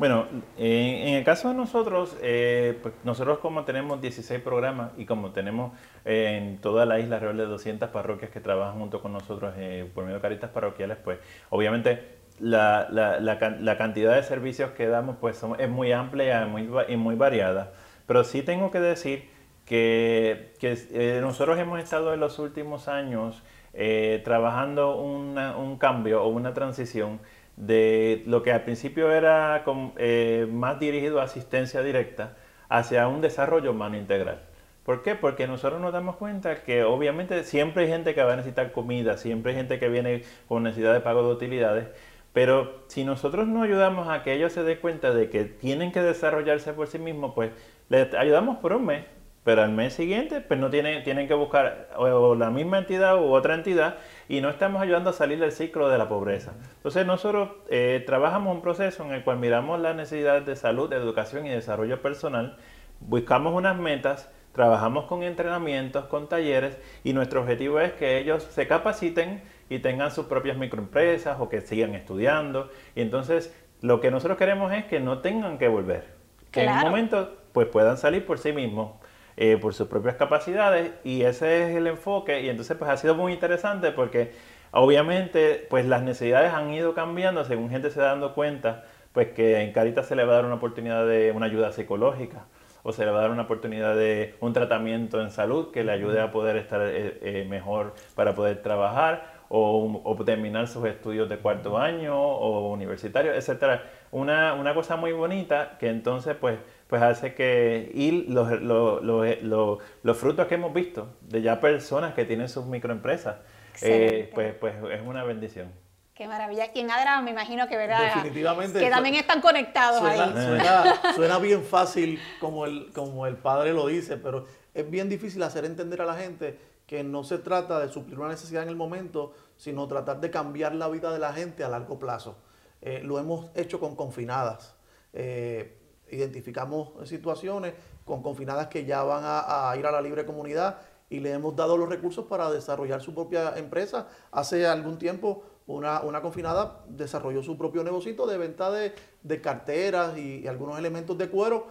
Bueno, 0.01 0.25
en, 0.57 1.13
el 1.13 1.23
caso 1.23 1.49
de 1.49 1.53
nosotros, 1.53 2.17
eh, 2.23 2.75
pues 2.81 2.95
nosotros 3.03 3.37
como 3.37 3.65
tenemos 3.65 4.01
16 4.01 4.41
programas 4.41 4.93
y 4.97 5.05
como 5.05 5.29
tenemos 5.29 5.73
eh, 6.05 6.39
en 6.41 6.57
toda 6.57 6.87
la 6.87 6.97
isla 6.97 7.17
alrededor 7.17 7.37
de 7.37 7.45
200 7.45 7.87
parroquias 7.89 8.31
que 8.31 8.39
trabajan 8.39 8.79
junto 8.79 8.99
con 8.99 9.13
nosotros 9.13 9.53
eh, 9.57 9.87
por 9.93 10.05
medio 10.05 10.15
de 10.15 10.21
caritas 10.23 10.49
parroquiales, 10.49 10.97
pues 11.03 11.19
obviamente 11.51 12.17
la, 12.39 12.87
la, 12.89 13.19
la, 13.19 13.77
cantidad 13.77 14.15
de 14.15 14.23
servicios 14.23 14.71
que 14.71 14.87
damos 14.87 15.17
pues 15.21 15.39
es 15.59 15.69
muy 15.69 15.91
amplia 15.91 16.47
muy, 16.47 16.67
y 16.87 16.95
muy 16.97 17.13
variada. 17.13 17.71
Pero 18.07 18.23
sí 18.23 18.41
tengo 18.41 18.71
que 18.71 18.79
decir 18.79 19.29
que, 19.67 20.55
eh, 20.63 21.19
nosotros 21.21 21.59
hemos 21.59 21.79
estado 21.79 22.15
en 22.15 22.21
los 22.21 22.39
últimos 22.39 22.87
años 22.87 23.43
eh, 23.75 24.19
trabajando 24.25 24.99
un 24.99 25.77
cambio 25.77 26.23
o 26.23 26.29
una 26.29 26.55
transición 26.55 27.19
de 27.55 28.23
lo 28.25 28.43
que 28.43 28.51
al 28.51 28.63
principio 28.63 29.11
era 29.11 29.63
eh, 29.97 30.47
más 30.51 30.79
dirigido 30.79 31.19
a 31.19 31.23
asistencia 31.23 31.81
directa 31.81 32.35
hacia 32.69 33.07
un 33.07 33.21
desarrollo 33.21 33.71
humano 33.71 33.97
integral. 33.97 34.41
¿Por 34.83 35.03
qué? 35.03 35.15
Porque 35.15 35.45
nosotros 35.45 35.79
nos 35.79 35.93
damos 35.93 36.15
cuenta 36.15 36.63
que 36.63 36.83
obviamente 36.83 37.43
siempre 37.43 37.83
hay 37.83 37.89
gente 37.89 38.15
que 38.15 38.23
va 38.23 38.33
a 38.33 38.35
necesitar 38.35 38.71
comida, 38.71 39.17
siempre 39.17 39.51
hay 39.51 39.57
gente 39.57 39.77
que 39.77 39.89
viene 39.89 40.23
con 40.47 40.63
necesidad 40.63 40.93
de 40.93 41.01
pago 41.01 41.23
de 41.23 41.33
utilidades, 41.33 41.87
pero 42.33 42.83
si 42.87 43.03
nosotros 43.03 43.47
no 43.47 43.61
ayudamos 43.61 44.07
a 44.07 44.23
que 44.23 44.33
ellos 44.33 44.53
se 44.53 44.63
den 44.63 44.79
cuenta 44.79 45.13
de 45.13 45.29
que 45.29 45.43
tienen 45.45 45.91
que 45.91 46.01
desarrollarse 46.01 46.73
por 46.73 46.87
sí 46.87 46.97
mismos, 46.97 47.33
pues 47.35 47.51
les 47.89 48.13
ayudamos 48.15 48.57
por 48.57 48.73
un 48.73 48.85
mes, 48.85 49.05
pero 49.43 49.63
al 49.63 49.71
mes 49.71 49.93
siguiente 49.93 50.41
pues 50.41 50.59
no 50.59 50.69
tienen, 50.69 51.03
tienen 51.03 51.27
que 51.27 51.33
buscar 51.33 51.89
o, 51.97 52.35
la 52.35 52.49
misma 52.49 52.77
entidad 52.77 53.17
u 53.17 53.31
otra 53.33 53.55
entidad 53.55 53.95
y 54.29 54.41
no 54.41 54.49
estamos 54.49 54.81
ayudando 54.81 55.09
a 55.09 55.13
salir 55.13 55.39
del 55.39 55.51
ciclo 55.51 55.89
de 55.89 55.97
la 55.97 56.07
pobreza. 56.07 56.53
Entonces 56.77 57.05
nosotros 57.05 57.49
eh, 57.69 58.03
trabajamos 58.05 58.55
un 58.55 58.61
proceso 58.61 59.03
en 59.03 59.11
el 59.11 59.23
cual 59.23 59.39
miramos 59.39 59.79
las 59.79 59.95
necesidades 59.95 60.45
de 60.45 60.55
salud, 60.55 60.89
de 60.89 60.97
educación 60.97 61.45
y 61.45 61.49
desarrollo 61.49 62.01
personal, 62.01 62.57
buscamos 62.99 63.53
unas 63.55 63.77
metas, 63.77 64.31
trabajamos 64.51 65.05
con 65.05 65.23
entrenamientos, 65.23 66.05
con 66.05 66.29
talleres 66.29 66.77
y 67.03 67.13
nuestro 67.13 67.41
objetivo 67.41 67.79
es 67.79 67.93
que 67.93 68.19
ellos 68.19 68.43
se 68.43 68.67
capaciten 68.67 69.41
y 69.69 69.79
tengan 69.79 70.11
sus 70.11 70.27
propias 70.27 70.57
microempresas 70.57 71.39
o 71.39 71.49
que 71.49 71.61
sigan 71.61 71.95
estudiando. 71.95 72.69
Y 72.95 73.01
entonces 73.01 73.55
lo 73.81 74.01
que 74.01 74.11
nosotros 74.11 74.37
queremos 74.37 74.71
es 74.71 74.85
que 74.85 74.99
no 74.99 75.19
tengan 75.19 75.57
que 75.57 75.67
volver, 75.67 76.13
que 76.51 76.63
en 76.63 76.71
un 76.71 76.79
momento 76.81 77.37
pues 77.53 77.67
puedan 77.67 77.97
salir 77.97 78.25
por 78.25 78.37
sí 78.37 78.53
mismos 78.53 79.00
eh, 79.43 79.57
por 79.57 79.73
sus 79.73 79.87
propias 79.87 80.17
capacidades 80.17 80.91
y 81.03 81.23
ese 81.23 81.63
es 81.63 81.75
el 81.75 81.87
enfoque 81.87 82.41
y 82.41 82.49
entonces 82.49 82.77
pues 82.77 82.91
ha 82.91 82.97
sido 82.97 83.15
muy 83.15 83.33
interesante 83.33 83.89
porque 83.91 84.33
obviamente 84.69 85.65
pues 85.67 85.87
las 85.87 86.03
necesidades 86.03 86.53
han 86.53 86.71
ido 86.71 86.93
cambiando 86.93 87.43
según 87.43 87.71
gente 87.71 87.89
se 87.89 87.99
va 87.99 88.09
dando 88.09 88.35
cuenta 88.35 88.83
pues 89.13 89.29
que 89.29 89.61
en 89.61 89.73
Caritas 89.73 90.05
se 90.05 90.15
le 90.15 90.25
va 90.25 90.33
a 90.33 90.35
dar 90.35 90.45
una 90.45 90.53
oportunidad 90.53 91.07
de 91.07 91.31
una 91.31 91.47
ayuda 91.47 91.71
psicológica 91.71 92.45
o 92.83 92.91
se 92.91 93.03
le 93.03 93.09
va 93.09 93.17
a 93.17 93.21
dar 93.21 93.31
una 93.31 93.41
oportunidad 93.41 93.95
de 93.95 94.35
un 94.41 94.53
tratamiento 94.53 95.19
en 95.19 95.31
salud 95.31 95.71
que 95.71 95.83
le 95.83 95.91
ayude 95.91 96.21
a 96.21 96.31
poder 96.31 96.55
estar 96.57 96.79
eh, 96.83 97.17
eh, 97.23 97.47
mejor 97.49 97.95
para 98.13 98.35
poder 98.35 98.61
trabajar 98.61 99.41
o, 99.53 100.15
terminar 100.23 100.67
sus 100.67 100.85
estudios 100.85 101.27
de 101.27 101.37
cuarto 101.37 101.77
año 101.77 102.17
o 102.17 102.71
universitario, 102.71 103.33
etcétera. 103.33 103.83
Una, 104.11 104.53
una 104.53 104.73
cosa 104.73 104.95
muy 104.95 105.11
bonita 105.11 105.77
que 105.77 105.89
entonces 105.89 106.37
pues 106.39 106.57
pues 106.91 107.01
hace 107.03 107.33
que 107.33 107.89
y 107.93 108.25
los, 108.27 108.51
los, 108.61 109.01
los, 109.01 110.17
frutos 110.17 110.45
que 110.47 110.55
hemos 110.55 110.73
visto 110.73 111.07
de 111.21 111.41
ya 111.41 111.61
personas 111.61 112.13
que 112.13 112.25
tienen 112.25 112.49
sus 112.49 112.65
microempresas, 112.65 113.37
eh, 113.81 114.29
pues, 114.33 114.53
pues 114.55 114.75
es 114.91 115.01
una 115.01 115.23
bendición. 115.23 115.71
Qué 116.13 116.27
maravilla. 116.27 116.65
Y 116.73 116.81
en 116.81 116.91
Adra 116.91 117.21
me 117.21 117.31
imagino 117.31 117.69
que, 117.69 117.77
¿verdad? 117.77 118.13
Definitivamente. 118.13 118.77
Que 118.77 118.89
también 118.89 119.15
están 119.15 119.39
conectados 119.39 120.03
ahí. 120.03 120.17
Suena, 120.17 121.01
suena, 121.15 121.39
bien 121.39 121.63
fácil 121.63 122.19
como 122.41 122.65
el, 122.65 122.91
como 122.91 123.25
el 123.25 123.37
padre 123.37 123.71
lo 123.71 123.87
dice, 123.87 124.17
pero 124.17 124.45
es 124.73 124.91
bien 124.91 125.07
difícil 125.07 125.41
hacer 125.43 125.63
entender 125.63 126.01
a 126.01 126.05
la 126.05 126.15
gente 126.15 126.59
que 126.87 127.05
no 127.05 127.23
se 127.23 127.37
trata 127.37 127.79
de 127.79 127.87
suplir 127.87 128.19
una 128.19 128.27
necesidad 128.27 128.63
en 128.63 128.69
el 128.69 128.75
momento, 128.75 129.33
sino 129.55 129.87
tratar 129.87 130.19
de 130.19 130.29
cambiar 130.29 130.75
la 130.75 130.89
vida 130.89 131.13
de 131.13 131.19
la 131.19 131.31
gente 131.31 131.63
a 131.63 131.69
largo 131.69 131.97
plazo. 131.97 132.37
Eh, 132.81 132.99
lo 133.01 133.17
hemos 133.17 133.49
hecho 133.55 133.79
con 133.79 133.95
confinadas. 133.95 134.75
Eh, 135.13 135.77
identificamos 136.11 136.89
situaciones 137.07 137.73
con 138.05 138.21
confinadas 138.21 138.67
que 138.67 138.85
ya 138.85 139.03
van 139.03 139.23
a, 139.25 139.73
ir 139.77 139.85
a 139.85 139.91
la 139.91 140.01
libre 140.01 140.25
comunidad 140.25 140.77
y 141.09 141.19
le 141.19 141.31
hemos 141.31 141.55
dado 141.55 141.77
los 141.77 141.89
recursos 141.89 142.25
para 142.25 142.49
desarrollar 142.49 143.01
su 143.01 143.13
propia 143.13 143.57
empresa. 143.57 144.07
Hace 144.31 144.65
algún 144.65 144.97
tiempo 144.97 145.43
una, 145.67 146.21
confinada 146.21 146.83
desarrolló 146.87 147.43
su 147.43 147.57
propio 147.57 147.83
negocio 147.83 148.25
de 148.25 148.37
venta 148.37 148.71
de, 148.71 149.41
carteras 149.41 150.17
y, 150.17 150.47
algunos 150.47 150.79
elementos 150.79 151.17
de 151.17 151.29
cuero 151.29 151.67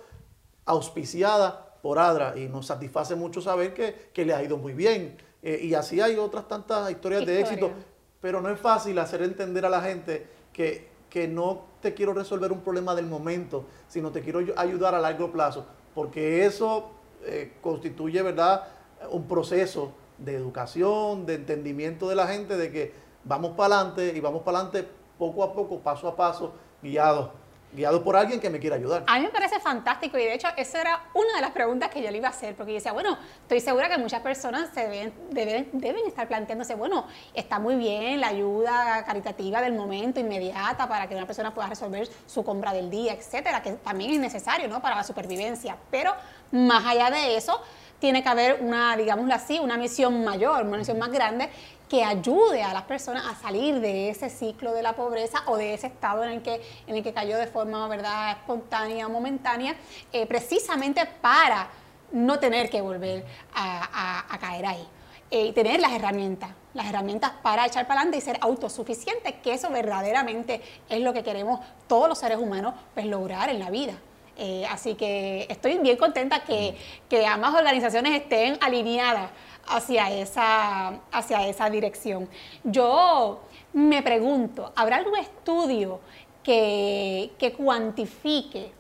auspiciada 0.66 1.76
por 1.82 1.99
ADRA 1.99 2.37
y 2.37 2.49
nos 2.49 2.66
satisface 2.66 3.14
mucho 3.14 3.40
saber 3.40 3.75
que, 3.75 4.25
le 4.25 4.35
ha 4.35 4.42
ido 4.42 4.56
muy 4.56 4.75
bien. 4.75 5.16
Eh, 5.42 5.61
y 5.62 5.75
así 5.75 6.00
hay 6.00 6.16
otras 6.16 6.47
tantas 6.49 6.90
historias 6.90 7.25
de 7.25 7.40
éxito, 7.40 7.70
pero 8.20 8.42
no 8.42 8.50
es 8.50 8.61
fácil 8.61 8.99
hacer 8.99 9.23
entender 9.23 9.64
a 9.64 9.70
la 9.70 9.80
gente 9.80 10.26
que 10.52 10.89
que 11.10 11.28
no 11.28 11.62
te 11.82 11.92
quiero 11.92 12.14
resolver 12.14 12.52
un 12.52 12.60
problema 12.60 12.94
del 12.94 13.06
momento, 13.06 13.64
sino 13.88 14.10
te 14.10 14.22
quiero 14.22 14.40
ayudar 14.56 14.94
a 14.94 15.00
largo 15.00 15.30
plazo, 15.30 15.66
porque 15.94 16.46
eso 16.46 16.90
eh, 17.24 17.52
constituye, 17.60 18.22
¿verdad?, 18.22 18.64
un 19.10 19.26
proceso 19.26 19.92
de 20.18 20.36
educación, 20.36 21.26
de 21.26 21.34
entendimiento 21.34 22.08
de 22.08 22.14
la 22.14 22.26
gente, 22.26 22.56
de 22.56 22.70
que 22.70 22.94
vamos 23.24 23.52
para 23.56 23.76
adelante 23.76 24.12
y 24.16 24.20
vamos 24.20 24.42
para 24.42 24.58
adelante 24.58 24.88
poco 25.18 25.42
a 25.42 25.52
poco, 25.52 25.80
paso 25.80 26.08
a 26.08 26.16
paso, 26.16 26.52
guiados 26.82 27.30
guiado 27.72 28.02
por 28.02 28.16
alguien 28.16 28.40
que 28.40 28.50
me 28.50 28.58
quiera 28.58 28.76
ayudar. 28.76 29.04
A 29.06 29.18
mí 29.18 29.24
me 29.24 29.30
parece 29.30 29.60
fantástico 29.60 30.18
y 30.18 30.24
de 30.24 30.34
hecho 30.34 30.48
esa 30.56 30.80
era 30.80 31.02
una 31.14 31.34
de 31.34 31.40
las 31.40 31.50
preguntas 31.52 31.90
que 31.90 32.02
yo 32.02 32.10
le 32.10 32.18
iba 32.18 32.28
a 32.28 32.30
hacer, 32.30 32.54
porque 32.56 32.72
yo 32.72 32.76
decía, 32.76 32.92
bueno, 32.92 33.16
estoy 33.42 33.60
segura 33.60 33.88
que 33.88 33.98
muchas 33.98 34.20
personas 34.22 34.70
se 34.74 34.88
deben, 34.88 35.12
deben, 35.30 35.68
deben 35.72 36.06
estar 36.06 36.26
planteándose, 36.26 36.74
bueno, 36.74 37.06
está 37.34 37.58
muy 37.58 37.76
bien 37.76 38.20
la 38.20 38.28
ayuda 38.28 39.04
caritativa 39.04 39.60
del 39.60 39.74
momento, 39.74 40.20
inmediata, 40.20 40.88
para 40.88 41.08
que 41.08 41.14
una 41.14 41.26
persona 41.26 41.54
pueda 41.54 41.68
resolver 41.68 42.08
su 42.26 42.42
compra 42.44 42.72
del 42.72 42.90
día, 42.90 43.12
etcétera, 43.12 43.62
que 43.62 43.72
también 43.72 44.10
es 44.12 44.20
necesario, 44.20 44.68
¿no?, 44.68 44.80
para 44.80 44.96
la 44.96 45.04
supervivencia, 45.04 45.76
pero 45.90 46.12
más 46.52 46.84
allá 46.84 47.10
de 47.10 47.36
eso, 47.36 47.60
tiene 48.00 48.22
que 48.22 48.28
haber 48.30 48.62
una, 48.62 48.96
digámoslo 48.96 49.34
así, 49.34 49.58
una 49.58 49.76
misión 49.76 50.24
mayor, 50.24 50.64
una 50.64 50.78
misión 50.78 50.98
más 50.98 51.10
grande 51.10 51.50
que 51.90 52.04
ayude 52.04 52.62
a 52.62 52.73
las 52.73 52.85
personas 52.85 53.26
a 53.26 53.35
salir 53.35 53.80
de 53.80 54.11
ese 54.11 54.30
ciclo 54.30 54.73
de 54.73 54.80
la 54.80 54.94
pobreza 54.94 55.42
o 55.47 55.56
de 55.56 55.75
ese 55.75 55.88
estado 55.88 56.23
en 56.23 56.30
el 56.30 56.40
que, 56.40 56.62
en 56.87 56.94
el 56.94 57.02
que 57.02 57.12
cayó 57.12 57.37
de 57.37 57.49
forma 57.49 57.88
¿verdad? 57.88 58.30
espontánea, 58.30 59.09
momentánea, 59.09 59.75
eh, 60.12 60.25
precisamente 60.25 61.04
para 61.20 61.68
no 62.12 62.38
tener 62.38 62.70
que 62.70 62.80
volver 62.80 63.26
a, 63.52 64.38
caer 64.40 64.66
ahí. 64.66 64.87
Eh, 65.32 65.47
y 65.47 65.52
tener 65.52 65.80
las 65.80 65.92
herramientas, 65.92 66.50
las 66.75 66.87
herramientas 66.87 67.32
para 67.42 67.66
echar 67.66 67.87
para 67.88 68.00
adelante 68.00 68.18
y 68.18 68.20
ser 68.20 68.38
autosuficientes, 68.40 69.35
que 69.42 69.52
eso 69.52 69.68
verdaderamente 69.70 70.61
es 70.88 71.00
lo 71.00 71.12
que 71.12 71.25
queremos 71.25 71.61
todos 71.88 72.09
los 72.09 72.18
seres 72.18 72.38
humanos 72.38 72.75
pues, 72.94 73.06
lograr 73.06 73.49
en 73.49 73.59
la 73.59 73.70
vida. 73.70 73.94
Eh, 74.37 74.64
así 74.70 74.94
que 74.94 75.47
estoy 75.50 75.78
bien 75.78 75.97
contenta 75.97 76.44
que, 76.44 76.76
que 77.09 77.26
ambas 77.26 77.52
organizaciones 77.52 78.12
estén 78.12 78.59
alineadas 78.61 79.30
hacia 79.70 80.10
esa, 80.10 81.00
hacia 81.12 81.46
esa 81.46 81.70
dirección. 81.70 82.28
Yo 82.64 83.40
me 83.72 84.02
pregunto, 84.02 84.72
¿habrá 84.76 84.96
algún 84.96 85.16
estudio 85.16 86.00
que, 86.42 87.54
cuantifique 87.56 88.72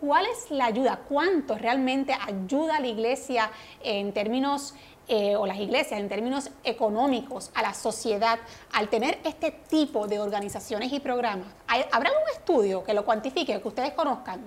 cuál 0.00 0.26
es 0.26 0.50
la 0.50 0.66
ayuda, 0.66 1.00
cuánto 1.08 1.56
realmente 1.56 2.14
ayuda 2.14 2.76
a 2.76 2.80
la 2.80 2.86
iglesia 2.86 3.50
en 3.82 4.12
términos, 4.12 4.74
eh, 5.08 5.36
o 5.36 5.46
las 5.46 5.58
iglesias 5.58 6.00
en 6.00 6.08
términos 6.08 6.50
económicos, 6.62 7.50
a 7.54 7.62
la 7.62 7.74
sociedad, 7.74 8.38
al 8.72 8.88
tener 8.88 9.18
este 9.24 9.50
tipo 9.50 10.06
de 10.06 10.20
organizaciones 10.20 10.92
y 10.92 11.00
programas? 11.00 11.48
¿Habrá 11.66 12.10
algún 12.10 12.28
estudio 12.32 12.84
que 12.84 12.94
lo 12.94 13.04
cuantifique, 13.04 13.60
que 13.60 13.68
ustedes 13.68 13.92
conozcan? 13.92 14.42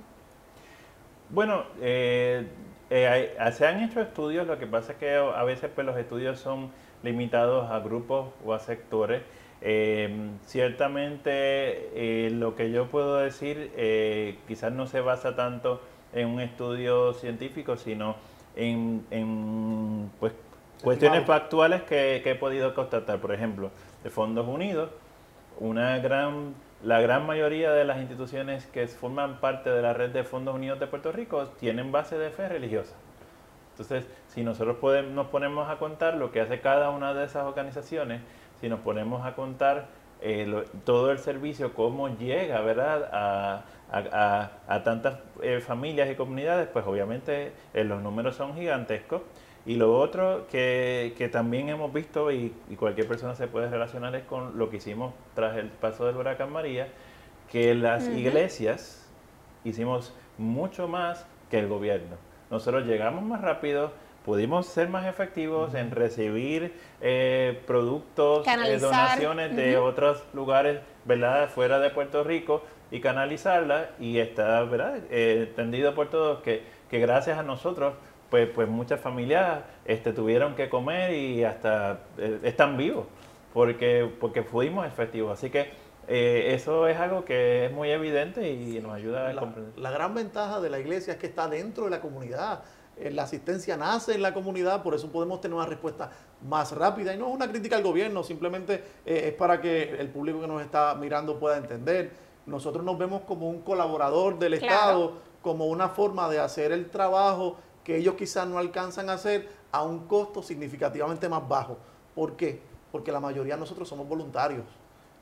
Bueno, 1.29 1.63
eh, 1.81 2.47
eh, 2.89 3.36
se 3.51 3.67
han 3.67 3.84
hecho 3.84 4.01
estudios, 4.01 4.48
lo 4.48 4.58
que 4.58 4.67
pasa 4.67 4.94
es 4.94 4.98
que 4.98 5.15
a 5.15 5.44
veces 5.44 5.70
pues, 5.74 5.86
los 5.86 5.98
estudios 5.98 6.39
son 6.39 6.72
limitados 7.03 7.70
a 7.70 7.79
grupos 7.79 8.29
o 8.46 8.53
a 8.53 8.60
sectores. 8.60 9.22
Eh, 9.62 10.29
ciertamente 10.46 11.89
eh, 11.96 12.29
lo 12.29 12.56
que 12.56 12.70
yo 12.72 12.88
puedo 12.88 13.17
decir 13.17 13.72
quizás 14.48 14.72
no 14.72 14.86
se 14.86 15.01
basa 15.01 15.36
tanto 15.36 15.82
en 16.13 16.27
un 16.27 16.41
estudio 16.41 17.13
científico, 17.13 17.75
sino 17.75 18.15
en, 18.56 20.12
pues, 20.20 20.34
cuestiones 20.84 21.25
factuales 21.25 21.82
que, 21.84 22.22
que 22.24 22.32
he 22.32 22.36
podido 22.36 22.74
constatar. 22.74 23.20
Por 23.20 23.34
ejemplo, 23.34 23.72
de 24.03 24.10
Fondos 24.10 24.48
Unidos, 24.48 24.89
una 25.60 25.98
gran 25.98 26.53
la 26.84 27.01
gran 27.01 27.25
mayoría 27.25 27.72
de 27.72 27.86
las 27.86 27.98
instituciones 28.00 28.65
que 28.67 28.88
forman 28.88 29.39
parte 29.39 29.69
de 29.69 29.81
la 29.81 29.93
red 29.93 30.12
de 30.12 30.24
Fondos 30.24 30.55
Unidos 30.55 30.79
de 30.79 30.88
Puerto 30.88 31.12
Rico 31.12 31.48
tienen 31.60 31.91
base 31.91 32.17
de 32.17 32.29
fe 32.29 32.48
religiosa. 32.48 32.96
Entonces, 33.72 34.05
si 34.27 34.43
nosotros 34.43 34.77
podemos, 34.77 35.12
nos 35.12 35.27
ponemos 35.27 35.69
a 35.69 35.77
contar 35.77 36.15
lo 36.15 36.31
que 36.31 36.41
hace 36.41 36.62
cada 36.62 36.89
una 36.89 37.13
de 37.13 37.25
esas 37.25 37.46
organizaciones, 37.46 38.22
si 38.60 38.69
nos 38.69 38.79
ponemos 38.79 39.25
a 39.25 39.36
contar 39.36 39.88
eh, 40.19 40.65
todo 40.84 41.12
el 41.12 41.19
servicio, 41.19 41.74
cómo 41.75 42.10
llega 42.10 42.62
¿verdad? 42.62 43.10
A, 43.12 44.84
tantas 44.84 45.19
eh, 45.43 45.60
familias 45.62 46.10
y 46.10 46.15
comunidades, 46.15 46.67
pues 46.67 46.86
obviamente 46.88 47.53
eh, 47.74 47.84
los 47.84 48.01
números 48.01 48.36
son 48.36 48.55
gigantescos. 48.55 49.22
Y 49.67 49.75
lo 49.75 50.00
otro 50.00 50.47
que, 50.50 51.13
que 51.17 51.27
también 51.27 51.67
hemos 51.67 51.91
visto 51.91 52.31
y, 52.31 52.53
cualquier 52.79 53.05
persona 53.05 53.36
se 53.36 53.47
puede 53.47 53.69
relacionar 53.69 54.15
es 54.15 54.24
con 54.24 54.57
lo 54.57 54.69
que 54.69 54.77
hicimos 54.77 55.13
tras 55.36 55.57
el 55.57 55.67
paso 55.67 56.05
del 56.05 56.15
huracán 56.15 56.53
María, 56.53 56.88
que 57.51 57.75
las 57.75 58.07
iglesias 58.07 59.05
hicimos 59.65 60.13
mucho 60.38 60.88
más 60.88 61.25
que 61.51 61.59
el 61.59 61.67
gobierno. 61.67 62.15
Nosotros 62.50 62.86
llegamos 62.86 63.24
más 63.24 63.41
rápido, 63.41 63.91
pudimos 64.24 64.67
ser 64.67 64.88
más 64.88 65.05
efectivos 65.05 65.74
en 65.74 65.91
recibir 65.91 66.74
eh, 67.01 67.62
productos, 67.67 68.47
eh, 68.47 68.77
donaciones 68.79 69.53
de 69.53 69.75
otros 69.75 70.24
lugares, 70.33 70.79
¿verdad?, 71.03 71.50
fuera 71.50 71.79
de 71.79 71.89
Puerto 71.89 72.24
Rico 72.24 72.63
y 72.89 73.01
canalizarla 73.01 73.89
y 74.00 74.19
está, 74.19 74.63
¿verdad?, 74.63 75.00
eh, 75.09 75.47
entendido 75.50 75.93
por 75.93 76.09
todos 76.09 76.41
que, 76.41 76.63
que 76.89 77.00
gracias 77.00 77.38
a 77.38 77.43
nosotros 77.43 77.95
pues, 78.29 78.50
pues 78.53 78.67
muchas 78.67 79.00
familias 79.00 79.62
este, 79.86 80.13
tuvieron 80.13 80.55
que 80.55 80.69
comer 80.69 81.13
y 81.13 81.43
hasta 81.43 82.01
eh, 82.17 82.39
están 82.43 82.77
vivos 82.77 83.05
porque, 83.53 84.12
porque 84.19 84.43
fuimos 84.43 84.86
efectivos. 84.86 85.38
Así 85.38 85.50
que 85.50 85.72
eh, 86.07 86.53
eso 86.53 86.88
es 86.88 86.98
algo 86.98 87.25
que 87.25 87.65
es 87.65 87.72
muy 87.72 87.89
evidente 87.89 88.51
y 88.51 88.79
nos 88.79 88.93
ayuda 88.93 89.29
a 89.29 89.36
comprender. 89.36 89.77
La 89.77 89.91
gran 89.91 90.13
ventaja 90.13 90.60
de 90.60 90.69
la 90.69 90.79
iglesia 90.79 91.13
es 91.13 91.19
que 91.19 91.27
está 91.27 91.48
dentro 91.48 91.86
de 91.86 91.89
la 91.89 92.01
comunidad. 92.01 92.63
Eh, 92.98 93.12
la 93.12 93.24
asistencia 93.24 93.77
nace 93.77 94.15
en 94.15 94.22
la 94.22 94.34
comunidad, 94.34 94.84
por 94.84 94.96
eso 94.96 95.12
podemos 95.12 95.39
tener 95.39 95.55
una 95.55 95.65
respuesta 95.65 96.12
más 96.48 96.72
rápida. 96.74 97.13
Y 97.13 97.17
no 97.17 97.27
es 97.29 97.34
una 97.34 97.50
crítica 97.50 97.77
al 97.77 97.84
gobierno, 97.84 98.24
simplemente 98.24 98.84
es 99.05 99.34
para 99.34 99.62
que 99.62 99.96
el 100.00 100.10
público 100.10 100.41
que 100.41 100.48
nos 100.48 100.62
está 100.62 100.96
mirando 100.96 101.39
pueda 101.39 101.57
entender. 101.57 102.12
Nosotros 102.46 102.84
nos 102.84 102.98
vemos 102.98 103.22
como 103.24 103.50
un 103.50 103.62
colaborador 103.62 104.39
del 104.39 104.53
Estado, 104.53 105.13
como 105.41 105.65
una 105.65 105.89
forma 105.89 106.29
de 106.29 106.39
hacer 106.39 106.72
el 106.72 106.89
trabajo 106.89 107.57
que 107.88 107.96
ellos 107.96 108.15
quizás 108.15 108.46
no 108.46 108.58
alcanzan 108.58 109.10
a 109.10 109.13
hacer 109.13 109.50
a 109.72 109.82
un 109.82 110.08
costo 110.08 110.44
significativamente 110.44 111.29
más 111.29 111.48
bajo. 111.48 111.77
¿Por 112.13 112.36
qué? 112.36 112.62
Porque 112.91 113.13
la 113.13 113.22
mayoría 113.22 113.53
de 113.53 113.62
nosotros 113.62 113.88
somos 113.88 114.06
voluntarios. 114.10 114.65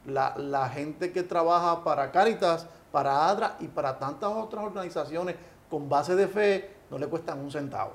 La, 0.07 0.67
gente 0.73 1.11
que 1.11 1.21
trabaja 1.21 1.83
para 1.83 2.11
Caritas, 2.11 2.65
para 2.91 3.29
ADRA 3.29 3.57
y 3.59 3.67
para 3.67 3.99
tantas 3.99 4.31
otras 4.31 4.65
organizaciones 4.65 5.35
con 5.69 5.87
base 5.87 6.15
de 6.15 6.27
fe 6.27 6.71
no 6.89 6.97
le 6.97 7.05
cuestan 7.05 7.39
un 7.39 7.51
centavo. 7.51 7.91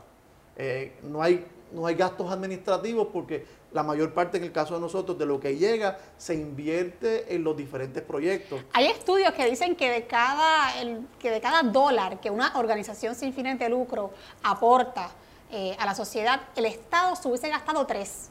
Eh, 0.54 1.00
no, 1.02 1.20
hay, 1.20 1.44
no 1.72 1.86
hay 1.86 1.94
gastos 1.94 2.30
administrativos 2.30 3.08
porque 3.12 3.46
la 3.72 3.82
mayor 3.82 4.12
parte 4.12 4.38
en 4.38 4.44
el 4.44 4.52
caso 4.52 4.74
de 4.74 4.80
nosotros 4.80 5.18
de 5.18 5.26
lo 5.26 5.38
que 5.38 5.56
llega 5.56 5.98
se 6.18 6.34
invierte 6.34 7.34
en 7.34 7.44
los 7.44 7.56
diferentes 7.56 8.02
proyectos. 8.02 8.60
Hay 8.72 8.86
estudios 8.86 9.32
que 9.32 9.48
dicen 9.48 9.76
que 9.76 9.90
de 9.90 10.06
cada, 10.06 10.72
que 11.18 11.30
de 11.30 11.40
cada 11.40 11.62
dólar 11.62 12.20
que 12.20 12.30
una 12.30 12.58
organización 12.58 13.14
sin 13.14 13.32
fines 13.32 13.58
de 13.58 13.68
lucro 13.68 14.10
aporta 14.42 15.10
eh, 15.52 15.76
a 15.78 15.86
la 15.86 15.94
sociedad, 15.94 16.40
el 16.56 16.66
Estado 16.66 17.16
se 17.16 17.28
hubiese 17.28 17.48
gastado 17.48 17.86
tres. 17.86 18.30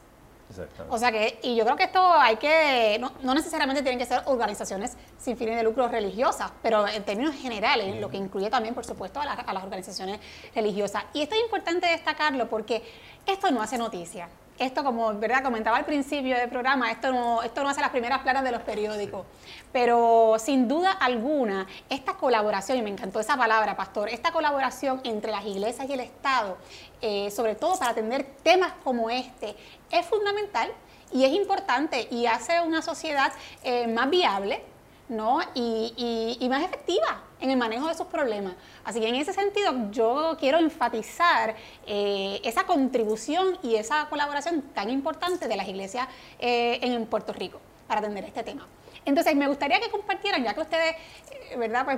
O 0.90 0.98
sea 0.98 1.12
que, 1.12 1.40
y 1.44 1.56
yo 1.56 1.64
creo 1.64 1.76
que 1.76 1.84
esto 1.84 2.14
hay 2.14 2.38
que, 2.38 3.00
no, 3.00 3.34
necesariamente 3.34 3.82
tienen 3.82 4.00
que 4.00 4.06
ser 4.06 4.24
organizaciones 4.26 4.98
sin 5.18 5.38
fines 5.38 5.56
de 5.56 5.64
lucro 5.64 5.88
religiosas, 5.88 6.52
pero 6.62 6.88
en 6.88 7.04
términos 7.04 7.36
generales, 7.36 8.00
lo 8.02 8.10
que 8.10 8.18
incluye 8.18 8.50
también, 8.50 8.74
por 8.74 8.86
supuesto, 8.86 9.20
a, 9.20 9.24
a 9.24 9.54
las 9.54 9.64
organizaciones 9.64 10.20
religiosas. 10.56 11.04
Y 11.14 11.22
esto 11.22 11.36
es 11.36 11.42
importante 11.42 11.88
destacarlo 11.88 12.50
porque 12.50 12.84
esto 13.26 13.52
no 13.52 13.62
hace 13.62 13.78
noticia 13.78 14.28
esto 14.60 14.84
como 14.84 15.14
verdad 15.14 15.42
comentaba 15.42 15.78
al 15.78 15.86
principio 15.86 16.36
del 16.36 16.50
programa, 16.50 16.92
esto 16.92 17.12
no, 17.12 17.42
esto 17.42 17.64
no 17.64 17.70
hace 17.70 17.82
las 17.82 17.90
primeras 17.90 18.20
planas 18.20 18.44
de 18.44 18.52
los 18.52 18.62
periódicos, 18.62 19.26
pero 19.72 20.36
sin 20.38 20.68
duda 20.68 20.92
alguna, 20.92 21.66
esta 21.90 22.14
colaboración, 22.14 22.78
y 22.78 22.82
me 22.82 22.90
encantó 22.90 23.20
esa 23.20 23.38
palabra, 23.38 23.76
pastor, 23.76 24.10
esta 24.10 24.32
colaboración 24.32 25.02
entre 25.04 25.32
las 25.32 25.46
iglesias 25.46 25.90
y 25.90 25.94
el 25.94 26.02
Estado, 26.02 26.58
eh, 27.02 27.32
sobre 27.32 27.56
todo 27.56 27.80
para 27.80 27.92
atender 27.92 28.26
temas 28.44 28.74
como 28.84 29.10
este, 29.10 29.56
es 29.90 30.06
fundamental 30.06 30.72
y 31.12 31.24
es 31.24 31.32
importante 31.32 32.08
y 32.12 32.26
hace 32.26 32.60
una 32.62 32.82
sociedad 32.82 33.32
eh, 33.64 33.88
más 33.88 34.10
viable 34.10 34.62
¿no? 35.08 35.40
y 35.56 36.48
más 36.50 36.64
efectiva 36.64 37.24
en 37.42 37.52
el 37.52 37.58
manejo 37.58 37.88
de 37.88 37.96
sus 37.96 38.08
problemas. 38.08 38.54
Así 38.84 39.00
que 39.00 39.08
en 39.08 39.16
ese 39.16 39.34
sentido 39.34 39.92
yo 39.92 40.38
quiero 40.40 40.60
enfatizar 40.60 41.56
eh, 41.86 42.40
esa 42.44 42.64
contribución 42.66 43.58
y 43.64 43.76
esa 43.76 44.08
colaboración 44.10 44.62
tan 44.74 44.90
importante 44.90 45.48
de 45.48 45.56
las 45.56 45.68
iglesias 45.68 46.08
eh, 46.40 46.80
en 46.82 47.06
Puerto 47.06 47.34
Rico 47.34 47.60
para 47.88 48.00
atender 48.00 48.26
este 48.26 48.44
tema. 48.44 48.68
Entonces 49.06 49.36
me 49.36 49.48
gustaría 49.48 49.80
que 49.80 49.90
compartieran, 49.90 50.44
ya 50.44 50.54
que 50.54 50.62
ustedes, 50.62 50.96
eh, 51.32 51.58
¿verdad? 51.58 51.86
Pues 51.86 51.98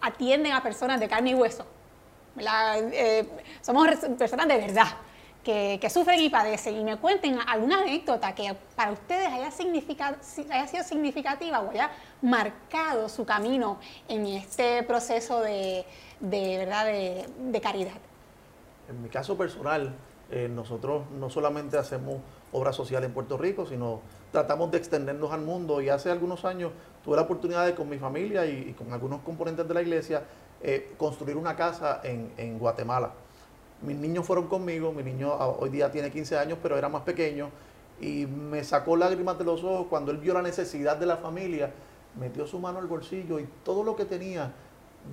atienden 0.00 0.52
a 0.52 0.62
personas 0.62 1.00
de 1.00 1.08
carne 1.08 1.30
y 1.30 1.34
hueso, 1.34 1.66
somos 3.62 3.88
personas 4.16 4.46
de 4.46 4.58
verdad 4.58 4.86
que, 5.80 5.88
sufren 5.88 6.20
y 6.20 6.28
padecen 6.28 6.76
y 6.76 6.84
me 6.84 6.98
cuenten 6.98 7.38
alguna 7.46 7.80
anécdota 7.80 8.34
que 8.34 8.54
para 8.76 8.92
ustedes 8.92 9.28
haya, 9.28 9.48
haya 10.50 10.66
sido 10.66 10.84
significativa 10.84 11.60
o 11.60 11.70
haya 11.70 11.90
marcado 12.20 13.08
su 13.08 13.24
camino 13.24 13.78
en 14.08 14.26
este 14.26 14.82
proceso 14.82 15.40
de, 15.40 15.86
¿verdad? 16.20 16.84
De, 16.84 17.60
caridad. 17.62 17.96
En 18.90 19.02
mi 19.02 19.08
caso 19.08 19.38
personal, 19.38 19.94
eh, 20.30 20.50
nosotros 20.50 21.10
no 21.12 21.30
solamente 21.30 21.78
hacemos 21.78 22.18
obra 22.52 22.74
social 22.74 23.02
en 23.04 23.14
Puerto 23.14 23.38
Rico, 23.38 23.64
sino 23.64 24.02
tratamos 24.30 24.70
de 24.70 24.76
extendernos 24.76 25.32
al 25.32 25.40
mundo 25.40 25.80
y 25.80 25.88
hace 25.88 26.10
algunos 26.10 26.44
años 26.44 26.72
tuve 27.02 27.16
la 27.16 27.22
oportunidad 27.22 27.64
de 27.64 27.74
con 27.74 27.88
mi 27.88 27.98
familia 27.98 28.44
y, 28.44 28.74
con 28.74 28.92
algunos 28.92 29.22
componentes 29.22 29.66
de 29.66 29.72
la 29.72 29.80
iglesia 29.80 30.24
eh, 30.60 30.92
construir 30.98 31.38
una 31.38 31.56
casa 31.56 32.02
en, 32.04 32.34
en 32.36 32.58
Guatemala 32.58 33.12
mis 33.82 33.96
niños 33.96 34.26
fueron 34.26 34.48
conmigo, 34.48 34.92
mi 34.92 35.02
niño 35.02 35.32
hoy 35.34 35.70
día 35.70 35.90
tiene 35.90 36.10
15 36.10 36.38
años, 36.38 36.58
pero 36.62 36.76
era 36.76 36.88
más 36.88 37.02
pequeño, 37.02 37.50
y 38.00 38.26
me 38.26 38.62
sacó 38.64 38.96
lágrimas 38.96 39.38
de 39.38 39.44
los 39.44 39.62
ojos 39.64 39.86
cuando 39.88 40.10
él 40.10 40.18
vio 40.18 40.34
la 40.34 40.42
necesidad 40.42 40.96
de 40.96 41.06
la 41.06 41.16
familia, 41.16 41.72
metió 42.18 42.46
su 42.46 42.58
mano 42.58 42.78
al 42.78 42.86
bolsillo 42.86 43.38
y 43.38 43.48
todo 43.64 43.84
lo 43.84 43.96
que 43.96 44.04
tenía 44.04 44.52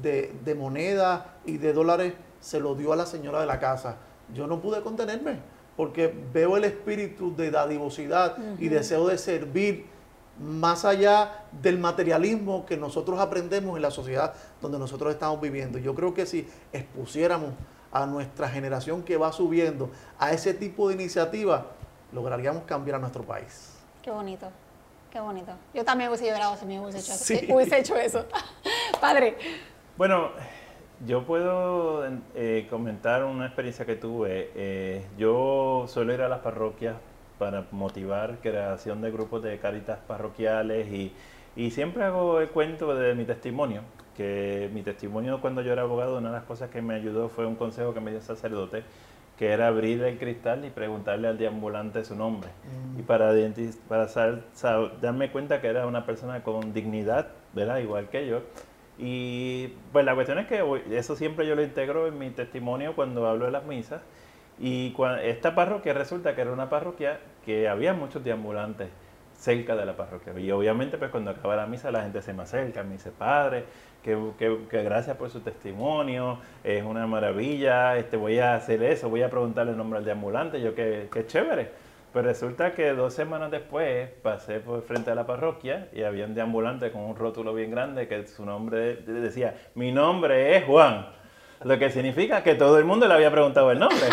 de, 0.02 0.34
de 0.44 0.56
moneda 0.56 1.38
y 1.46 1.58
de 1.58 1.74
dólares 1.74 2.14
se 2.40 2.60
lo 2.60 2.76
dio 2.76 2.94
a 2.94 2.96
la 2.96 3.06
señora 3.06 3.40
de 3.40 3.46
la 3.46 3.60
casa. 3.60 3.98
Yo 4.34 4.48
no 4.48 4.62
pude 4.62 4.82
contenerme, 4.82 5.40
porque 5.76 6.14
veo 6.34 6.58
el 6.58 6.64
espíritu 6.64 7.36
de 7.36 7.52
dadivosidad 7.52 8.38
y 8.60 8.70
deseo 8.70 9.08
de 9.08 9.18
servir 9.18 9.86
más 10.40 10.84
allá 10.86 11.46
del 11.62 11.78
materialismo 11.78 12.66
que 12.66 12.78
nosotros 12.78 13.20
aprendemos 13.20 13.76
en 13.76 13.82
la 13.82 13.92
sociedad 13.92 14.34
donde 14.62 14.80
nosotros 14.80 15.14
estamos 15.14 15.40
viviendo. 15.40 15.78
Yo 15.78 15.96
creo 15.96 16.14
que 16.14 16.26
si 16.26 16.48
expusiéramos 16.74 17.52
a 17.96 18.06
nuestra 18.06 18.50
generación 18.50 19.04
que 19.04 19.16
va 19.16 19.32
subiendo 19.32 19.90
a 20.20 20.32
ese 20.32 20.54
tipo 20.54 20.90
de 20.90 20.96
iniciativa, 20.96 21.68
lograríamos 22.12 22.64
cambiar 22.64 22.98
a 22.98 23.00
nuestro 23.00 23.24
país. 23.24 23.74
Qué 24.02 24.12
bonito, 24.12 24.50
qué 25.10 25.22
bonito. 25.22 25.54
Yo 25.74 25.86
también 25.86 26.10
hubiese 26.10 26.26
llorado 26.30 26.58
si 26.58 26.66
me 26.66 26.78
hubiese 26.78 27.00
hecho, 27.00 27.14
eso. 27.14 27.54
hubiese 27.56 27.80
hecho 27.80 27.96
eso. 27.96 28.26
Padre. 29.02 29.38
Bueno, 29.96 30.32
yo 31.08 31.26
puedo 31.26 32.04
eh, 32.36 32.68
comentar 32.70 33.24
una 33.24 33.46
experiencia 33.46 33.86
que 33.86 33.96
tuve. 33.96 34.52
Eh, 34.56 35.06
yo 35.18 35.86
suelo 35.88 36.14
ir 36.14 36.22
a 36.22 36.28
las 36.28 36.40
parroquias 36.40 36.98
para 37.40 37.66
motivar 37.72 38.40
creación 38.42 39.00
de 39.02 39.10
grupos 39.10 39.42
de 39.42 39.58
caritas 39.58 40.00
parroquiales 40.06 40.88
y, 40.88 41.14
y 41.56 41.72
siempre 41.72 42.04
hago 42.04 42.42
el 42.42 42.50
cuento 42.50 42.94
de 42.94 43.16
mi 43.16 43.24
testimonio 43.24 43.84
que 44.16 44.70
mi 44.74 44.82
testimonio 44.82 45.42
cuando 45.42 45.62
yo 45.62 45.74
era 45.74 45.84
abogado, 45.84 46.18
una 46.18 46.30
de 46.30 46.36
las 46.36 46.46
cosas 46.46 46.70
que 46.70 46.82
me 46.82 46.96
ayudó 46.96 47.30
fue 47.30 47.46
un 47.46 47.56
consejo 47.56 47.94
que 47.94 48.00
me 48.00 48.12
dio 48.12 48.20
el 48.20 48.26
sacerdote, 48.26 48.84
que 49.38 49.52
era 49.52 49.68
abrir 49.68 50.02
el 50.04 50.18
cristal 50.18 50.64
y 50.66 50.70
preguntarle 50.70 51.28
al 51.28 51.38
deambulante 51.38 52.04
su 52.06 52.16
nombre. 52.16 52.50
Mm. 52.50 53.00
Y 53.00 53.04
para, 53.04 53.34
para 53.88 54.08
darme 55.02 55.32
cuenta 55.32 55.62
que 55.62 55.68
era 55.68 55.86
una 55.86 56.06
persona 56.06 56.44
con 56.44 56.74
dignidad, 56.74 57.28
¿verdad? 57.54 57.80
Igual 57.80 58.10
que 58.10 58.28
yo. 58.28 58.42
Y 58.98 59.74
pues 59.92 60.06
la 60.06 60.16
cuestión 60.16 60.40
es 60.40 60.48
que 60.48 60.64
eso 60.92 61.16
siempre 61.18 61.46
yo 61.46 61.56
lo 61.56 61.64
integro 61.64 62.08
en 62.08 62.18
mi 62.18 62.30
testimonio 62.30 62.96
cuando 62.96 63.28
hablo 63.28 63.46
de 63.46 63.52
las 63.52 63.66
misas. 63.66 64.02
Y 64.58 64.96
esta 65.24 65.54
parroquia 65.54 65.94
resulta 65.94 66.34
que 66.34 66.42
era 66.42 66.54
una 66.54 66.70
parroquia 66.70 67.20
que 67.46 67.68
había 67.68 67.94
muchos 67.94 68.24
deambulantes 68.24 68.88
cerca 69.38 69.76
de 69.76 69.86
la 69.86 69.96
parroquia. 69.96 70.34
Y 70.40 70.52
obviamente 70.52 70.98
pues 70.98 71.12
cuando 71.12 71.32
acaba 71.32 71.56
la 71.56 71.68
misa 71.68 71.92
la 71.92 72.04
gente 72.04 72.22
se 72.22 72.34
me 72.34 72.44
acerca, 72.44 72.84
me 72.84 72.94
dice, 72.94 73.12
Padre, 73.12 73.66
que, 74.04 74.18
que, 74.38 74.84
gracias 74.84 75.18
por 75.18 75.30
su 75.30 75.40
testimonio, 75.40 76.40
es 76.64 76.84
una 76.84 77.08
maravilla, 77.08 77.98
este, 77.98 78.18
voy 78.18 78.40
a 78.40 78.56
hacer 78.56 78.84
eso, 78.84 79.10
voy 79.10 79.24
a 79.24 79.30
preguntarle 79.30 79.72
el 79.72 79.78
nombre 79.78 80.00
al 80.00 80.06
deambulante, 80.06 80.62
yo 80.62 80.76
que, 80.76 81.10
que 81.12 81.26
chévere. 81.26 81.72
Pero 82.14 82.28
resulta 82.28 82.74
que 82.74 82.94
dos 82.94 83.14
semanas 83.14 83.52
después 83.52 84.10
pasé 84.22 84.62
por 84.62 84.84
frente 84.84 85.12
a 85.12 85.16
la 85.16 85.26
parroquia 85.26 85.90
y 85.92 86.04
había 86.04 86.26
un 86.26 86.34
deambulante 86.34 86.90
con 86.92 87.02
un 87.02 87.16
rótulo 87.16 87.54
bien 87.54 87.72
grande 87.72 88.08
que 88.08 88.26
su 88.28 88.46
nombre 88.46 88.96
decía, 88.96 89.56
mi 89.74 89.92
nombre 89.92 90.56
es 90.56 90.64
Juan. 90.64 91.08
Lo 91.66 91.78
que 91.80 91.90
significa 91.90 92.44
que 92.44 92.56
todo 92.56 92.78
el 92.78 92.86
mundo 92.86 93.08
le 93.08 93.14
había 93.14 93.32
preguntado 93.32 93.72
el 93.72 93.80
nombre. 93.80 94.06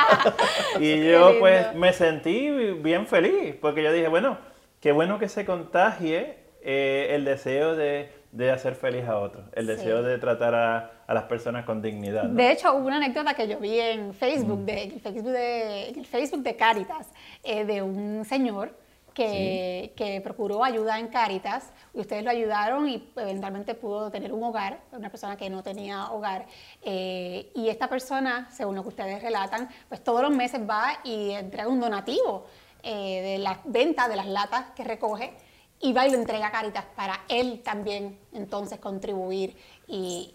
y 0.80 1.10
yo 1.10 1.38
pues 1.38 1.74
me 1.74 1.92
sentí 1.92 2.48
bien 2.48 3.06
feliz, 3.06 3.56
porque 3.60 3.82
yo 3.82 3.92
dije, 3.92 4.08
bueno, 4.08 4.38
qué 4.80 4.92
bueno 4.92 5.18
que 5.18 5.28
se 5.28 5.44
contagie 5.44 6.38
eh, 6.62 7.08
el 7.10 7.24
deseo 7.24 7.76
de 7.76 8.16
de 8.36 8.50
hacer 8.50 8.74
feliz 8.74 9.06
a 9.06 9.18
otros, 9.18 9.46
el 9.54 9.66
deseo 9.66 10.02
de 10.02 10.18
tratar 10.18 10.54
a, 10.54 11.14
las 11.14 11.24
personas 11.24 11.64
con 11.64 11.80
dignidad. 11.80 12.24
De 12.24 12.52
hecho, 12.52 12.74
hubo 12.74 12.86
una 12.86 12.96
anécdota 12.96 13.32
que 13.32 13.48
yo 13.48 13.58
vi 13.58 13.80
en 13.80 14.12
Facebook, 14.12 14.64
de, 14.64 14.82
en 14.82 14.92
el 14.92 15.00
Facebook 15.00 15.30
de, 15.30 15.88
el 15.88 16.06
Facebook 16.06 16.42
de 16.42 16.56
Caritas, 16.56 17.08
eh, 17.42 17.64
de 17.64 17.80
un 17.80 18.24
señor 18.26 18.72
que, 19.16 20.20
procuró 20.22 20.62
ayuda 20.62 20.98
en 20.98 21.08
Caritas 21.08 21.72
y 21.94 22.00
ustedes 22.00 22.22
lo 22.22 22.30
ayudaron 22.30 22.88
y 22.88 23.10
eventualmente 23.16 23.74
pudo 23.74 24.10
tener 24.10 24.32
un 24.32 24.42
hogar, 24.44 24.80
una 24.92 25.08
persona 25.08 25.36
que 25.36 25.48
no 25.48 25.62
tenía 25.62 26.10
hogar. 26.10 26.46
Eh, 26.82 27.50
y 27.54 27.68
esta 27.68 27.88
persona, 27.88 28.48
según 28.52 28.74
lo 28.74 28.82
que 28.82 28.88
ustedes 28.88 29.22
relatan, 29.22 29.68
pues 29.88 30.04
todos 30.04 30.22
los 30.22 30.30
meses 30.30 30.60
va 30.68 30.98
y 31.02 31.30
entrega 31.30 31.68
un 31.68 31.80
donativo 31.80 32.46
eh, 32.82 33.22
de 33.22 33.38
la 33.38 33.58
venta 33.64 34.08
de 34.08 34.16
las 34.16 34.26
latas 34.26 34.66
que 34.76 34.84
recoge 34.84 35.32
y 35.80 35.92
va 35.92 36.06
y 36.06 36.10
lo 36.10 36.18
entrega 36.18 36.48
a 36.48 36.52
Caritas 36.52 36.84
para 36.94 37.20
él 37.28 37.62
también 37.62 38.18
entonces 38.32 38.78
contribuir 38.78 39.56
y, 39.86 40.34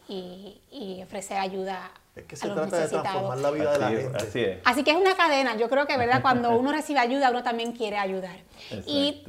y, 0.72 1.02
ofrecer 1.04 1.38
ayuda 1.38 1.91
es 2.22 2.28
que 2.28 2.36
se 2.36 2.50
trata 2.50 2.80
de 2.80 2.88
transformar 2.88 3.38
la 3.38 3.52
vida 3.52 3.72
de 3.74 3.80
la 3.80 3.90
gente. 3.90 4.18
Así, 4.18 4.40
es. 4.40 4.60
así 4.64 4.84
que 4.84 4.92
es 4.92 4.98
una 4.98 5.16
cadena. 5.16 5.56
Yo 5.56 5.70
creo 5.70 5.86
que, 5.86 5.98
¿verdad? 5.98 6.22
Cuando 6.24 6.56
uno 6.58 6.72
recibe 6.72 7.00
ayuda, 7.00 7.30
uno 7.30 7.44
también 7.44 7.74
quiere 7.74 7.98
ayudar. 7.98 8.38
Y 8.86 9.24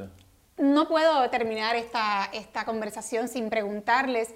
no 0.57 0.87
puedo 0.87 1.29
terminar 1.29 1.75
esta, 1.75 2.29
esta 2.33 2.65
conversación 2.65 3.27
sin 3.27 3.49
preguntarles 3.49 4.33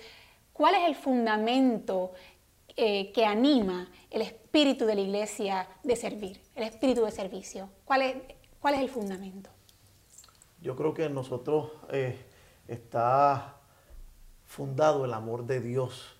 cuál 0.54 0.76
es 0.76 0.88
el 0.88 0.96
fundamento 0.96 2.14
eh, 2.76 3.12
que 3.12 3.26
anima 3.26 3.90
el 4.10 4.22
espíritu 4.22 4.86
de 4.86 4.96
la 4.96 5.02
iglesia 5.02 5.68
de 5.84 5.96
servir, 5.96 6.42
el 6.56 6.64
espíritu 6.64 7.04
de 7.06 7.12
servicio. 7.12 7.70
¿Cuál 7.86 8.02
es, 8.02 8.16
cuál 8.60 8.76
es 8.76 8.82
el 8.82 8.90
fundamento? 8.90 9.50
Yo 10.62 10.76
creo 10.76 10.94
que 10.94 11.06
en 11.06 11.14
nosotros 11.14 11.72
eh, 11.92 12.18
está 12.68 13.58
fundado 14.46 15.06
el 15.06 15.14
amor 15.14 15.46
de 15.46 15.62
Dios 15.62 16.18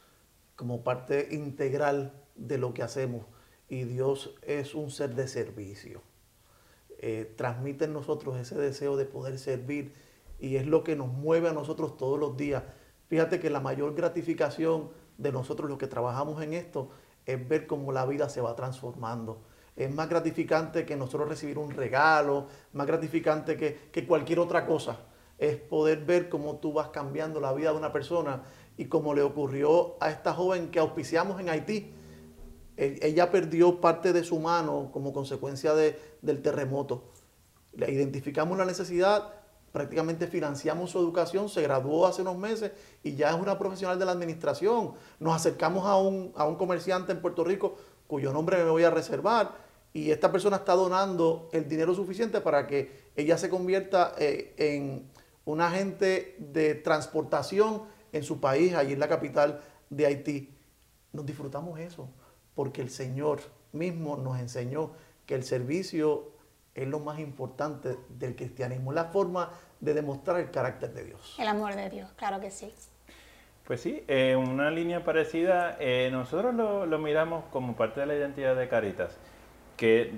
como 0.56 0.84
parte 0.84 1.30
integral 1.32 2.12
de 2.38 2.58
lo 2.58 2.74
que 2.74 2.84
hacemos. 2.84 3.26
Y 3.70 3.84
Dios 3.84 4.36
es 4.44 4.76
un 4.76 4.92
ser 4.92 5.16
de 5.16 5.28
servicio. 5.28 6.02
Eh, 7.00 7.34
transmite 7.36 7.86
en 7.86 7.94
nosotros 7.94 8.38
ese 8.38 8.56
deseo 8.56 8.96
de 8.98 9.06
poder 9.06 9.38
servir 9.38 9.94
y 10.40 10.56
es 10.56 10.66
lo 10.66 10.84
que 10.84 10.96
nos 10.96 11.10
mueve 11.10 11.50
a 11.50 11.54
nosotros 11.54 11.98
todos 11.98 12.20
los 12.20 12.38
días. 12.38 12.64
Fíjate 13.08 13.40
que 13.40 13.50
la 13.50 13.60
mayor 13.60 13.94
gratificación 13.96 14.90
de 15.18 15.32
nosotros 15.32 15.70
los 15.70 15.78
que 15.78 15.88
trabajamos 15.88 16.42
en 16.42 16.54
esto 16.54 16.90
es 17.26 17.48
ver 17.48 17.68
cómo 17.68 17.92
la 17.92 18.06
vida 18.06 18.30
se 18.30 18.42
va 18.42 18.56
transformando 18.56 19.42
es 19.78 19.94
más 19.94 20.10
gratificante 20.10 20.86
que 20.86 20.96
nosotros 20.96 21.30
recibir 21.30 21.60
un 21.60 21.70
regalo, 21.70 22.48
más 22.74 22.88
gratificante 22.88 23.56
que, 23.56 24.08
cualquier 24.08 24.40
otra 24.40 24.66
cosa. 24.66 24.98
Es 25.38 25.56
poder 25.56 26.04
ver 26.04 26.30
cómo 26.30 26.56
tú 26.56 26.74
vas 26.74 26.90
cambiando 26.90 27.40
la 27.40 27.54
vida 27.54 27.72
de 27.72 27.78
una 27.78 27.94
persona 27.94 28.42
y 28.76 28.86
como 28.86 29.14
le 29.14 29.22
ocurrió 29.22 29.96
a 30.02 30.10
esta 30.10 30.34
joven 30.34 30.72
que 30.72 30.80
auspiciamos 30.80 31.40
en 31.40 31.50
Haití. 31.50 31.94
Ella 32.78 33.32
perdió 33.32 33.82
parte 33.82 34.14
de 34.14 34.24
su 34.24 34.40
mano 34.40 34.90
como 34.94 35.12
consecuencia 35.12 35.74
del 35.74 36.42
terremoto. 36.42 37.04
Le 37.74 37.92
identificamos 37.92 38.58
la 38.58 38.66
necesidad, 38.66 39.34
prácticamente 39.72 40.28
financiamos 40.28 40.92
su 40.92 41.00
educación, 41.00 41.50
se 41.50 41.64
graduó 41.64 42.06
hace 42.06 42.22
unos 42.22 42.38
meses 42.38 42.72
y 43.04 43.16
ya 43.16 43.32
es 43.32 43.36
una 43.36 43.58
profesional 43.58 43.98
de 43.98 44.06
la 44.06 44.12
administración. 44.12 44.94
Nos 45.20 45.36
acercamos 45.36 45.86
a 45.86 45.98
un, 45.98 46.32
a 46.36 46.46
un 46.46 46.56
comerciante 46.56 47.12
en 47.12 47.22
Puerto 47.22 47.44
Rico 47.44 47.76
cuyo 48.08 48.32
nombre 48.32 48.64
me 48.64 48.70
voy 48.70 48.84
a 48.84 48.90
reservar 48.90 49.68
y 49.94 50.12
esta 50.12 50.32
persona 50.32 50.58
está 50.58 50.74
donando 50.74 51.50
el 51.52 51.68
dinero 51.68 51.96
suficiente 51.96 52.42
para 52.42 52.68
que 52.68 53.10
ella 53.16 53.38
se 53.38 53.50
convierta 53.50 54.14
eh, 54.20 54.54
en 54.58 55.10
un 55.46 55.62
agente 55.62 56.36
de 56.38 56.76
transportación 56.76 57.84
en 58.12 58.24
su 58.24 58.40
país, 58.40 58.74
allí 58.76 58.94
en 58.94 59.00
la 59.00 59.08
capital 59.08 59.62
de 59.90 60.06
Haití. 60.06 60.54
Nos 61.14 61.26
disfrutamos 61.26 61.80
eso, 61.80 62.10
porque 62.58 62.82
el 62.82 62.90
Señor 62.90 63.40
mismo 63.72 64.18
nos 64.18 64.40
enseñó 64.40 64.90
que 65.28 65.36
el 65.36 65.44
servicio 65.44 66.32
es 66.74 66.88
lo 66.88 67.00
más 67.00 67.20
importante 67.20 67.98
del 68.10 68.36
cristianismo, 68.36 68.92
la 68.92 69.06
forma 69.06 69.52
de 69.80 69.94
demostrar 69.94 70.40
el 70.40 70.50
carácter 70.50 70.92
de 70.92 71.04
Dios. 71.04 71.36
El 71.38 71.50
amor 71.50 71.76
de 71.76 71.88
Dios, 71.92 72.10
claro 72.16 72.40
que 72.40 72.50
sí. 72.50 72.74
Pues 73.64 73.82
sí, 73.82 74.04
eh, 74.08 74.36
una 74.36 74.72
línea 74.72 75.04
parecida, 75.04 75.78
eh, 75.80 76.10
nosotros 76.12 76.56
lo, 76.56 76.88
lo 76.88 76.98
miramos 76.98 77.44
como 77.52 77.76
parte 77.76 78.00
de 78.00 78.08
la 78.08 78.16
identidad 78.16 78.56
de 78.56 78.68
Caritas 78.68 79.16
que 79.76 80.14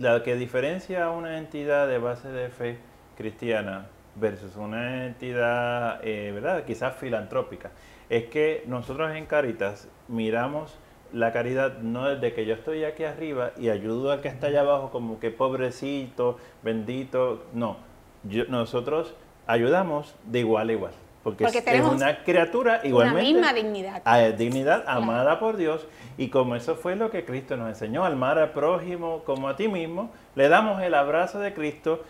la 0.00 0.22
que 0.22 0.36
diferencia 0.36 1.04
a 1.04 1.10
una 1.10 1.36
entidad 1.36 1.86
de 1.86 1.98
base 1.98 2.28
de 2.28 2.48
fe 2.48 2.78
cristiana 3.14 3.88
versus 4.14 4.56
una 4.56 5.04
entidad, 5.04 6.00
eh, 6.02 6.32
¿verdad? 6.32 6.64
Quizás 6.64 6.96
filantrópica, 6.96 7.72
es 8.08 8.24
que 8.28 8.64
nosotros 8.66 9.14
en 9.14 9.26
Caritas 9.26 9.86
miramos 10.08 10.78
la 11.12 11.32
caridad 11.32 11.78
no 11.78 12.08
desde 12.08 12.32
que 12.34 12.46
yo 12.46 12.54
estoy 12.54 12.84
aquí 12.84 13.04
arriba 13.04 13.52
y 13.58 13.70
ayudo 13.70 14.12
al 14.12 14.20
que 14.20 14.28
está 14.28 14.48
allá 14.48 14.60
abajo 14.60 14.90
como 14.90 15.18
que 15.20 15.30
pobrecito, 15.30 16.38
bendito, 16.62 17.44
no. 17.52 17.76
nosotros 18.48 19.14
ayudamos 19.46 20.14
de 20.24 20.40
igual 20.40 20.68
a 20.68 20.72
igual. 20.72 20.92
Porque, 21.22 21.44
es 21.44 21.84
una 21.84 22.22
criatura 22.22 22.80
igualmente. 22.84 23.30
Una 23.30 23.40
misma 23.40 23.52
dignidad. 23.52 24.02
A, 24.04 24.18
dignidad 24.30 24.84
amada 24.86 25.38
por 25.40 25.56
Dios. 25.56 25.86
Y 26.16 26.28
como 26.28 26.54
eso 26.54 26.76
fue 26.76 26.96
lo 26.96 27.10
que 27.10 27.24
Cristo 27.24 27.56
nos 27.56 27.68
enseñó, 27.68 28.04
amar 28.04 28.38
al 28.38 28.52
prójimo 28.52 29.22
como 29.24 29.48
a 29.48 29.56
ti 29.56 29.68
mismo, 29.68 30.10
le 30.36 30.48
damos 30.48 30.80
el 30.80 30.94
abrazo 30.94 31.38
de 31.40 31.52
Cristo 31.52 32.02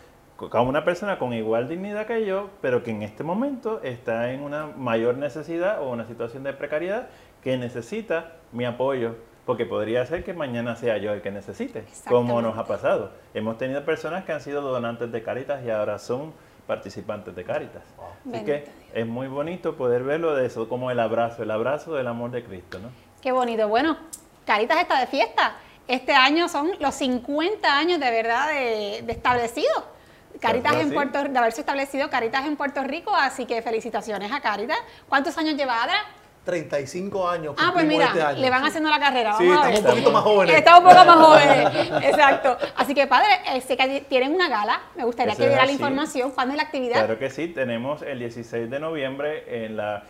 a 0.52 0.61
una 0.61 0.84
persona 0.84 1.18
con 1.18 1.32
igual 1.32 1.68
dignidad 1.68 2.06
que 2.06 2.24
yo, 2.24 2.48
pero 2.61 2.84
que 2.84 2.92
en 2.92 3.02
este 3.02 3.24
momento 3.24 3.80
está 3.82 4.32
en 4.32 4.42
una 4.42 4.66
mayor 4.66 5.16
necesidad 5.16 5.82
o 5.82 5.90
una 5.90 6.06
situación 6.06 6.44
de 6.44 6.52
precariedad 6.52 7.08
que 7.42 7.57
necesita 7.57 8.37
mi 8.53 8.64
apoyo, 8.64 9.16
porque 9.46 9.64
podría 9.64 10.05
ser 10.05 10.24
que 10.24 10.35
mañana 10.35 10.77
sea 10.77 10.98
yo 10.98 11.12
el 11.12 11.22
que 11.22 11.31
necesite, 11.31 11.85
como 12.07 12.42
nos 12.42 12.59
ha 12.59 12.66
pasado. 12.66 13.12
Hemos 13.35 13.57
tenido 13.59 13.85
personas 13.85 14.24
que 14.24 14.33
han 14.33 14.40
sido 14.40 14.61
donantes 14.61 15.11
de 15.11 15.22
Caritas 15.22 15.64
y 15.64 15.70
ahora 15.70 15.98
son 15.98 16.33
participantes 16.66 17.35
de 17.35 17.44
Caritas. 17.44 17.83
Así 18.29 18.44
que 18.44 18.68
es 18.92 19.07
muy 19.07 19.27
bonito 19.27 19.77
poder 19.77 20.05
verlo 20.05 20.35
de 20.35 20.46
eso, 20.46 20.68
como 20.68 20.90
el 20.90 21.01
abrazo, 21.01 21.42
el 21.42 21.51
abrazo 21.51 21.94
del 21.94 22.07
amor 22.07 22.31
de 22.31 22.44
Cristo, 22.44 22.79
¿no? 22.79 22.90
Qué 23.22 23.33
bonito. 23.33 23.66
Bueno, 23.68 23.96
Caritas 24.44 24.83
está 24.83 25.01
de 25.01 25.07
fiesta. 25.07 25.57
Este 25.88 26.12
año 26.12 26.48
son 26.48 26.72
los 26.79 26.94
50 26.96 27.74
años 27.74 27.98
de 27.98 28.11
verdad 28.11 28.48
de, 28.48 28.98
establecido. 29.09 29.72
Caritas 30.40 30.77
en 30.77 30.92
Puerto 30.92 31.24
de 31.24 31.38
haberse 31.38 31.62
establecido 31.62 32.11
Caritas 32.11 32.44
en 32.44 32.57
Puerto 32.57 32.85
Rico, 32.85 33.14
así 33.14 33.46
que 33.46 33.62
felicitaciones 33.62 34.31
a 34.31 34.40
Caritas. 34.40 34.79
¿Cuántos 35.09 35.37
años 35.38 35.57
lleva 35.57 35.83
Adra? 35.83 35.98
35 36.48 37.28
años. 37.28 37.54
Ah, 37.58 37.72
pues 37.74 37.84
mira, 37.84 38.06
este 38.06 38.40
le 38.40 38.48
van 38.48 38.64
haciendo 38.64 38.88
la 38.88 38.98
carrera. 38.98 39.37
sí, 39.37 39.44
estamos 39.44 39.80
un 39.80 39.84
poquito 39.84 40.11
más 40.11 40.22
jóvenes. 40.22 40.56
Estamos 40.56 40.80
un 40.80 40.88
poco 40.88 41.04
más 41.04 41.16
jóvenes, 41.26 41.90
exacto. 42.04 42.56
Así 42.74 42.94
que, 42.94 43.06
padre, 43.06 43.26
eh, 43.52 43.61
sé 43.61 43.76
que 43.76 44.06
tienen 44.08 44.34
una 44.34 44.48
gala. 44.48 44.80
Me 44.96 45.04
gustaría 45.04 45.37
que 45.37 45.46
diera 45.46 45.66
la 45.66 45.72
información. 45.72 46.30
¿Cuándo 46.30 46.54
es 46.54 46.56
la 46.56 46.62
actividad? 46.62 46.94
Claro 46.94 47.18
que 47.18 47.28
sí, 47.28 47.48
tenemos 47.48 48.00
el 48.00 48.18
16 48.20 48.70
de 48.70 48.80
noviembre 48.80 49.64
en 49.64 49.76
la 49.76 50.04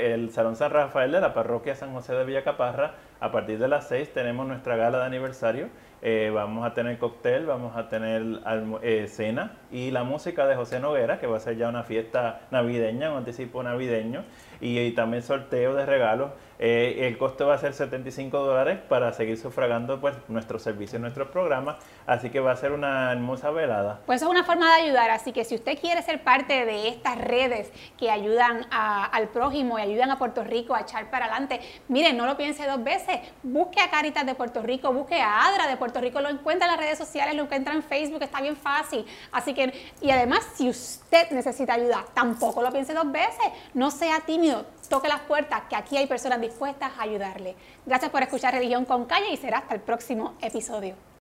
el 0.00 0.30
Salón 0.32 0.56
San 0.56 0.70
Rafael 0.70 1.10
de 1.10 1.20
la 1.20 1.34
Parroquia 1.34 1.74
San 1.74 1.92
José 1.92 2.14
de 2.14 2.24
Villacaparra. 2.24 2.94
A 3.22 3.30
partir 3.30 3.56
de 3.60 3.68
las 3.68 3.86
6 3.86 4.12
tenemos 4.12 4.48
nuestra 4.48 4.74
gala 4.74 4.98
de 4.98 5.04
aniversario. 5.04 5.68
Eh, 6.04 6.32
vamos 6.34 6.66
a 6.66 6.74
tener 6.74 6.98
cóctel, 6.98 7.46
vamos 7.46 7.76
a 7.76 7.88
tener 7.88 8.40
eh, 8.82 9.06
cena 9.06 9.58
y 9.70 9.92
la 9.92 10.02
música 10.02 10.48
de 10.48 10.56
José 10.56 10.80
Noguera, 10.80 11.20
que 11.20 11.28
va 11.28 11.36
a 11.36 11.40
ser 11.40 11.56
ya 11.56 11.68
una 11.68 11.84
fiesta 11.84 12.40
navideña, 12.50 13.12
un 13.12 13.18
anticipo 13.18 13.62
navideño, 13.62 14.24
y, 14.60 14.90
también 14.92 15.22
sorteo 15.22 15.74
de 15.74 15.86
regalos. 15.86 16.32
Eh, 16.58 17.08
el 17.08 17.18
costo 17.18 17.46
va 17.46 17.54
a 17.54 17.58
ser 17.58 17.72
75 17.72 18.38
dólares 18.38 18.78
para 18.88 19.12
seguir 19.12 19.36
sufragando 19.36 20.00
pues, 20.00 20.14
nuestros 20.28 20.62
servicios, 20.62 21.00
nuestros 21.00 21.28
programas, 21.28 21.76
así 22.06 22.30
que 22.30 22.40
va 22.40 22.52
a 22.52 22.56
ser 22.56 22.72
una 22.72 23.12
hermosa 23.12 23.50
velada. 23.50 24.00
Pues 24.06 24.22
es 24.22 24.28
una 24.28 24.44
forma 24.44 24.76
de 24.76 24.82
ayudar, 24.82 25.10
así 25.10 25.32
que 25.32 25.44
si 25.44 25.54
usted 25.54 25.78
quiere 25.80 26.02
ser 26.02 26.22
parte 26.22 26.64
de 26.64 26.88
estas 26.88 27.18
redes 27.18 27.72
que 27.96 28.10
ayudan 28.10 28.66
al 28.70 29.28
prójimo 29.28 29.78
y 29.78 29.82
ayudan 29.82 30.10
a 30.10 30.18
Puerto 30.18 30.44
Rico 30.44 30.74
a 30.74 30.82
echar 30.82 31.10
para 31.10 31.26
adelante, 31.26 31.60
miren, 31.88 32.16
no 32.16 32.26
lo 32.26 32.36
piense 32.36 32.66
dos 32.66 32.82
veces, 32.84 33.11
busque 33.42 33.80
a 33.80 33.90
Caritas 33.90 34.26
de 34.26 34.34
Puerto 34.34 34.62
Rico, 34.62 34.92
busque 34.92 35.20
a 35.20 35.46
ADRA 35.46 35.66
de 35.66 35.76
Puerto 35.76 36.00
Rico, 36.00 36.20
lo 36.20 36.28
encuentra 36.28 36.66
en 36.66 36.72
las 36.72 36.80
redes 36.80 36.98
sociales, 36.98 37.34
lo 37.34 37.44
encuentra 37.44 37.74
en 37.74 37.82
Facebook, 37.82 38.22
está 38.22 38.40
bien 38.40 38.56
fácil, 38.56 39.04
así 39.32 39.54
que, 39.54 39.72
y 40.00 40.10
además 40.10 40.46
si 40.54 40.68
usted 40.68 41.30
necesita 41.30 41.74
ayuda, 41.74 42.04
tampoco 42.14 42.62
lo 42.62 42.70
piense 42.70 42.94
dos 42.94 43.10
veces, 43.10 43.46
no 43.74 43.90
sea 43.90 44.20
tímido, 44.20 44.66
toque 44.88 45.08
las 45.08 45.20
puertas, 45.20 45.62
que 45.68 45.76
aquí 45.76 45.96
hay 45.96 46.06
personas 46.06 46.40
dispuestas 46.40 46.92
a 46.98 47.02
ayudarle. 47.02 47.56
Gracias 47.86 48.10
por 48.10 48.22
escuchar 48.22 48.54
Religión 48.54 48.84
con 48.84 49.06
Calle 49.06 49.32
y 49.32 49.36
será 49.36 49.58
hasta 49.58 49.74
el 49.74 49.80
próximo 49.80 50.34
episodio. 50.40 50.94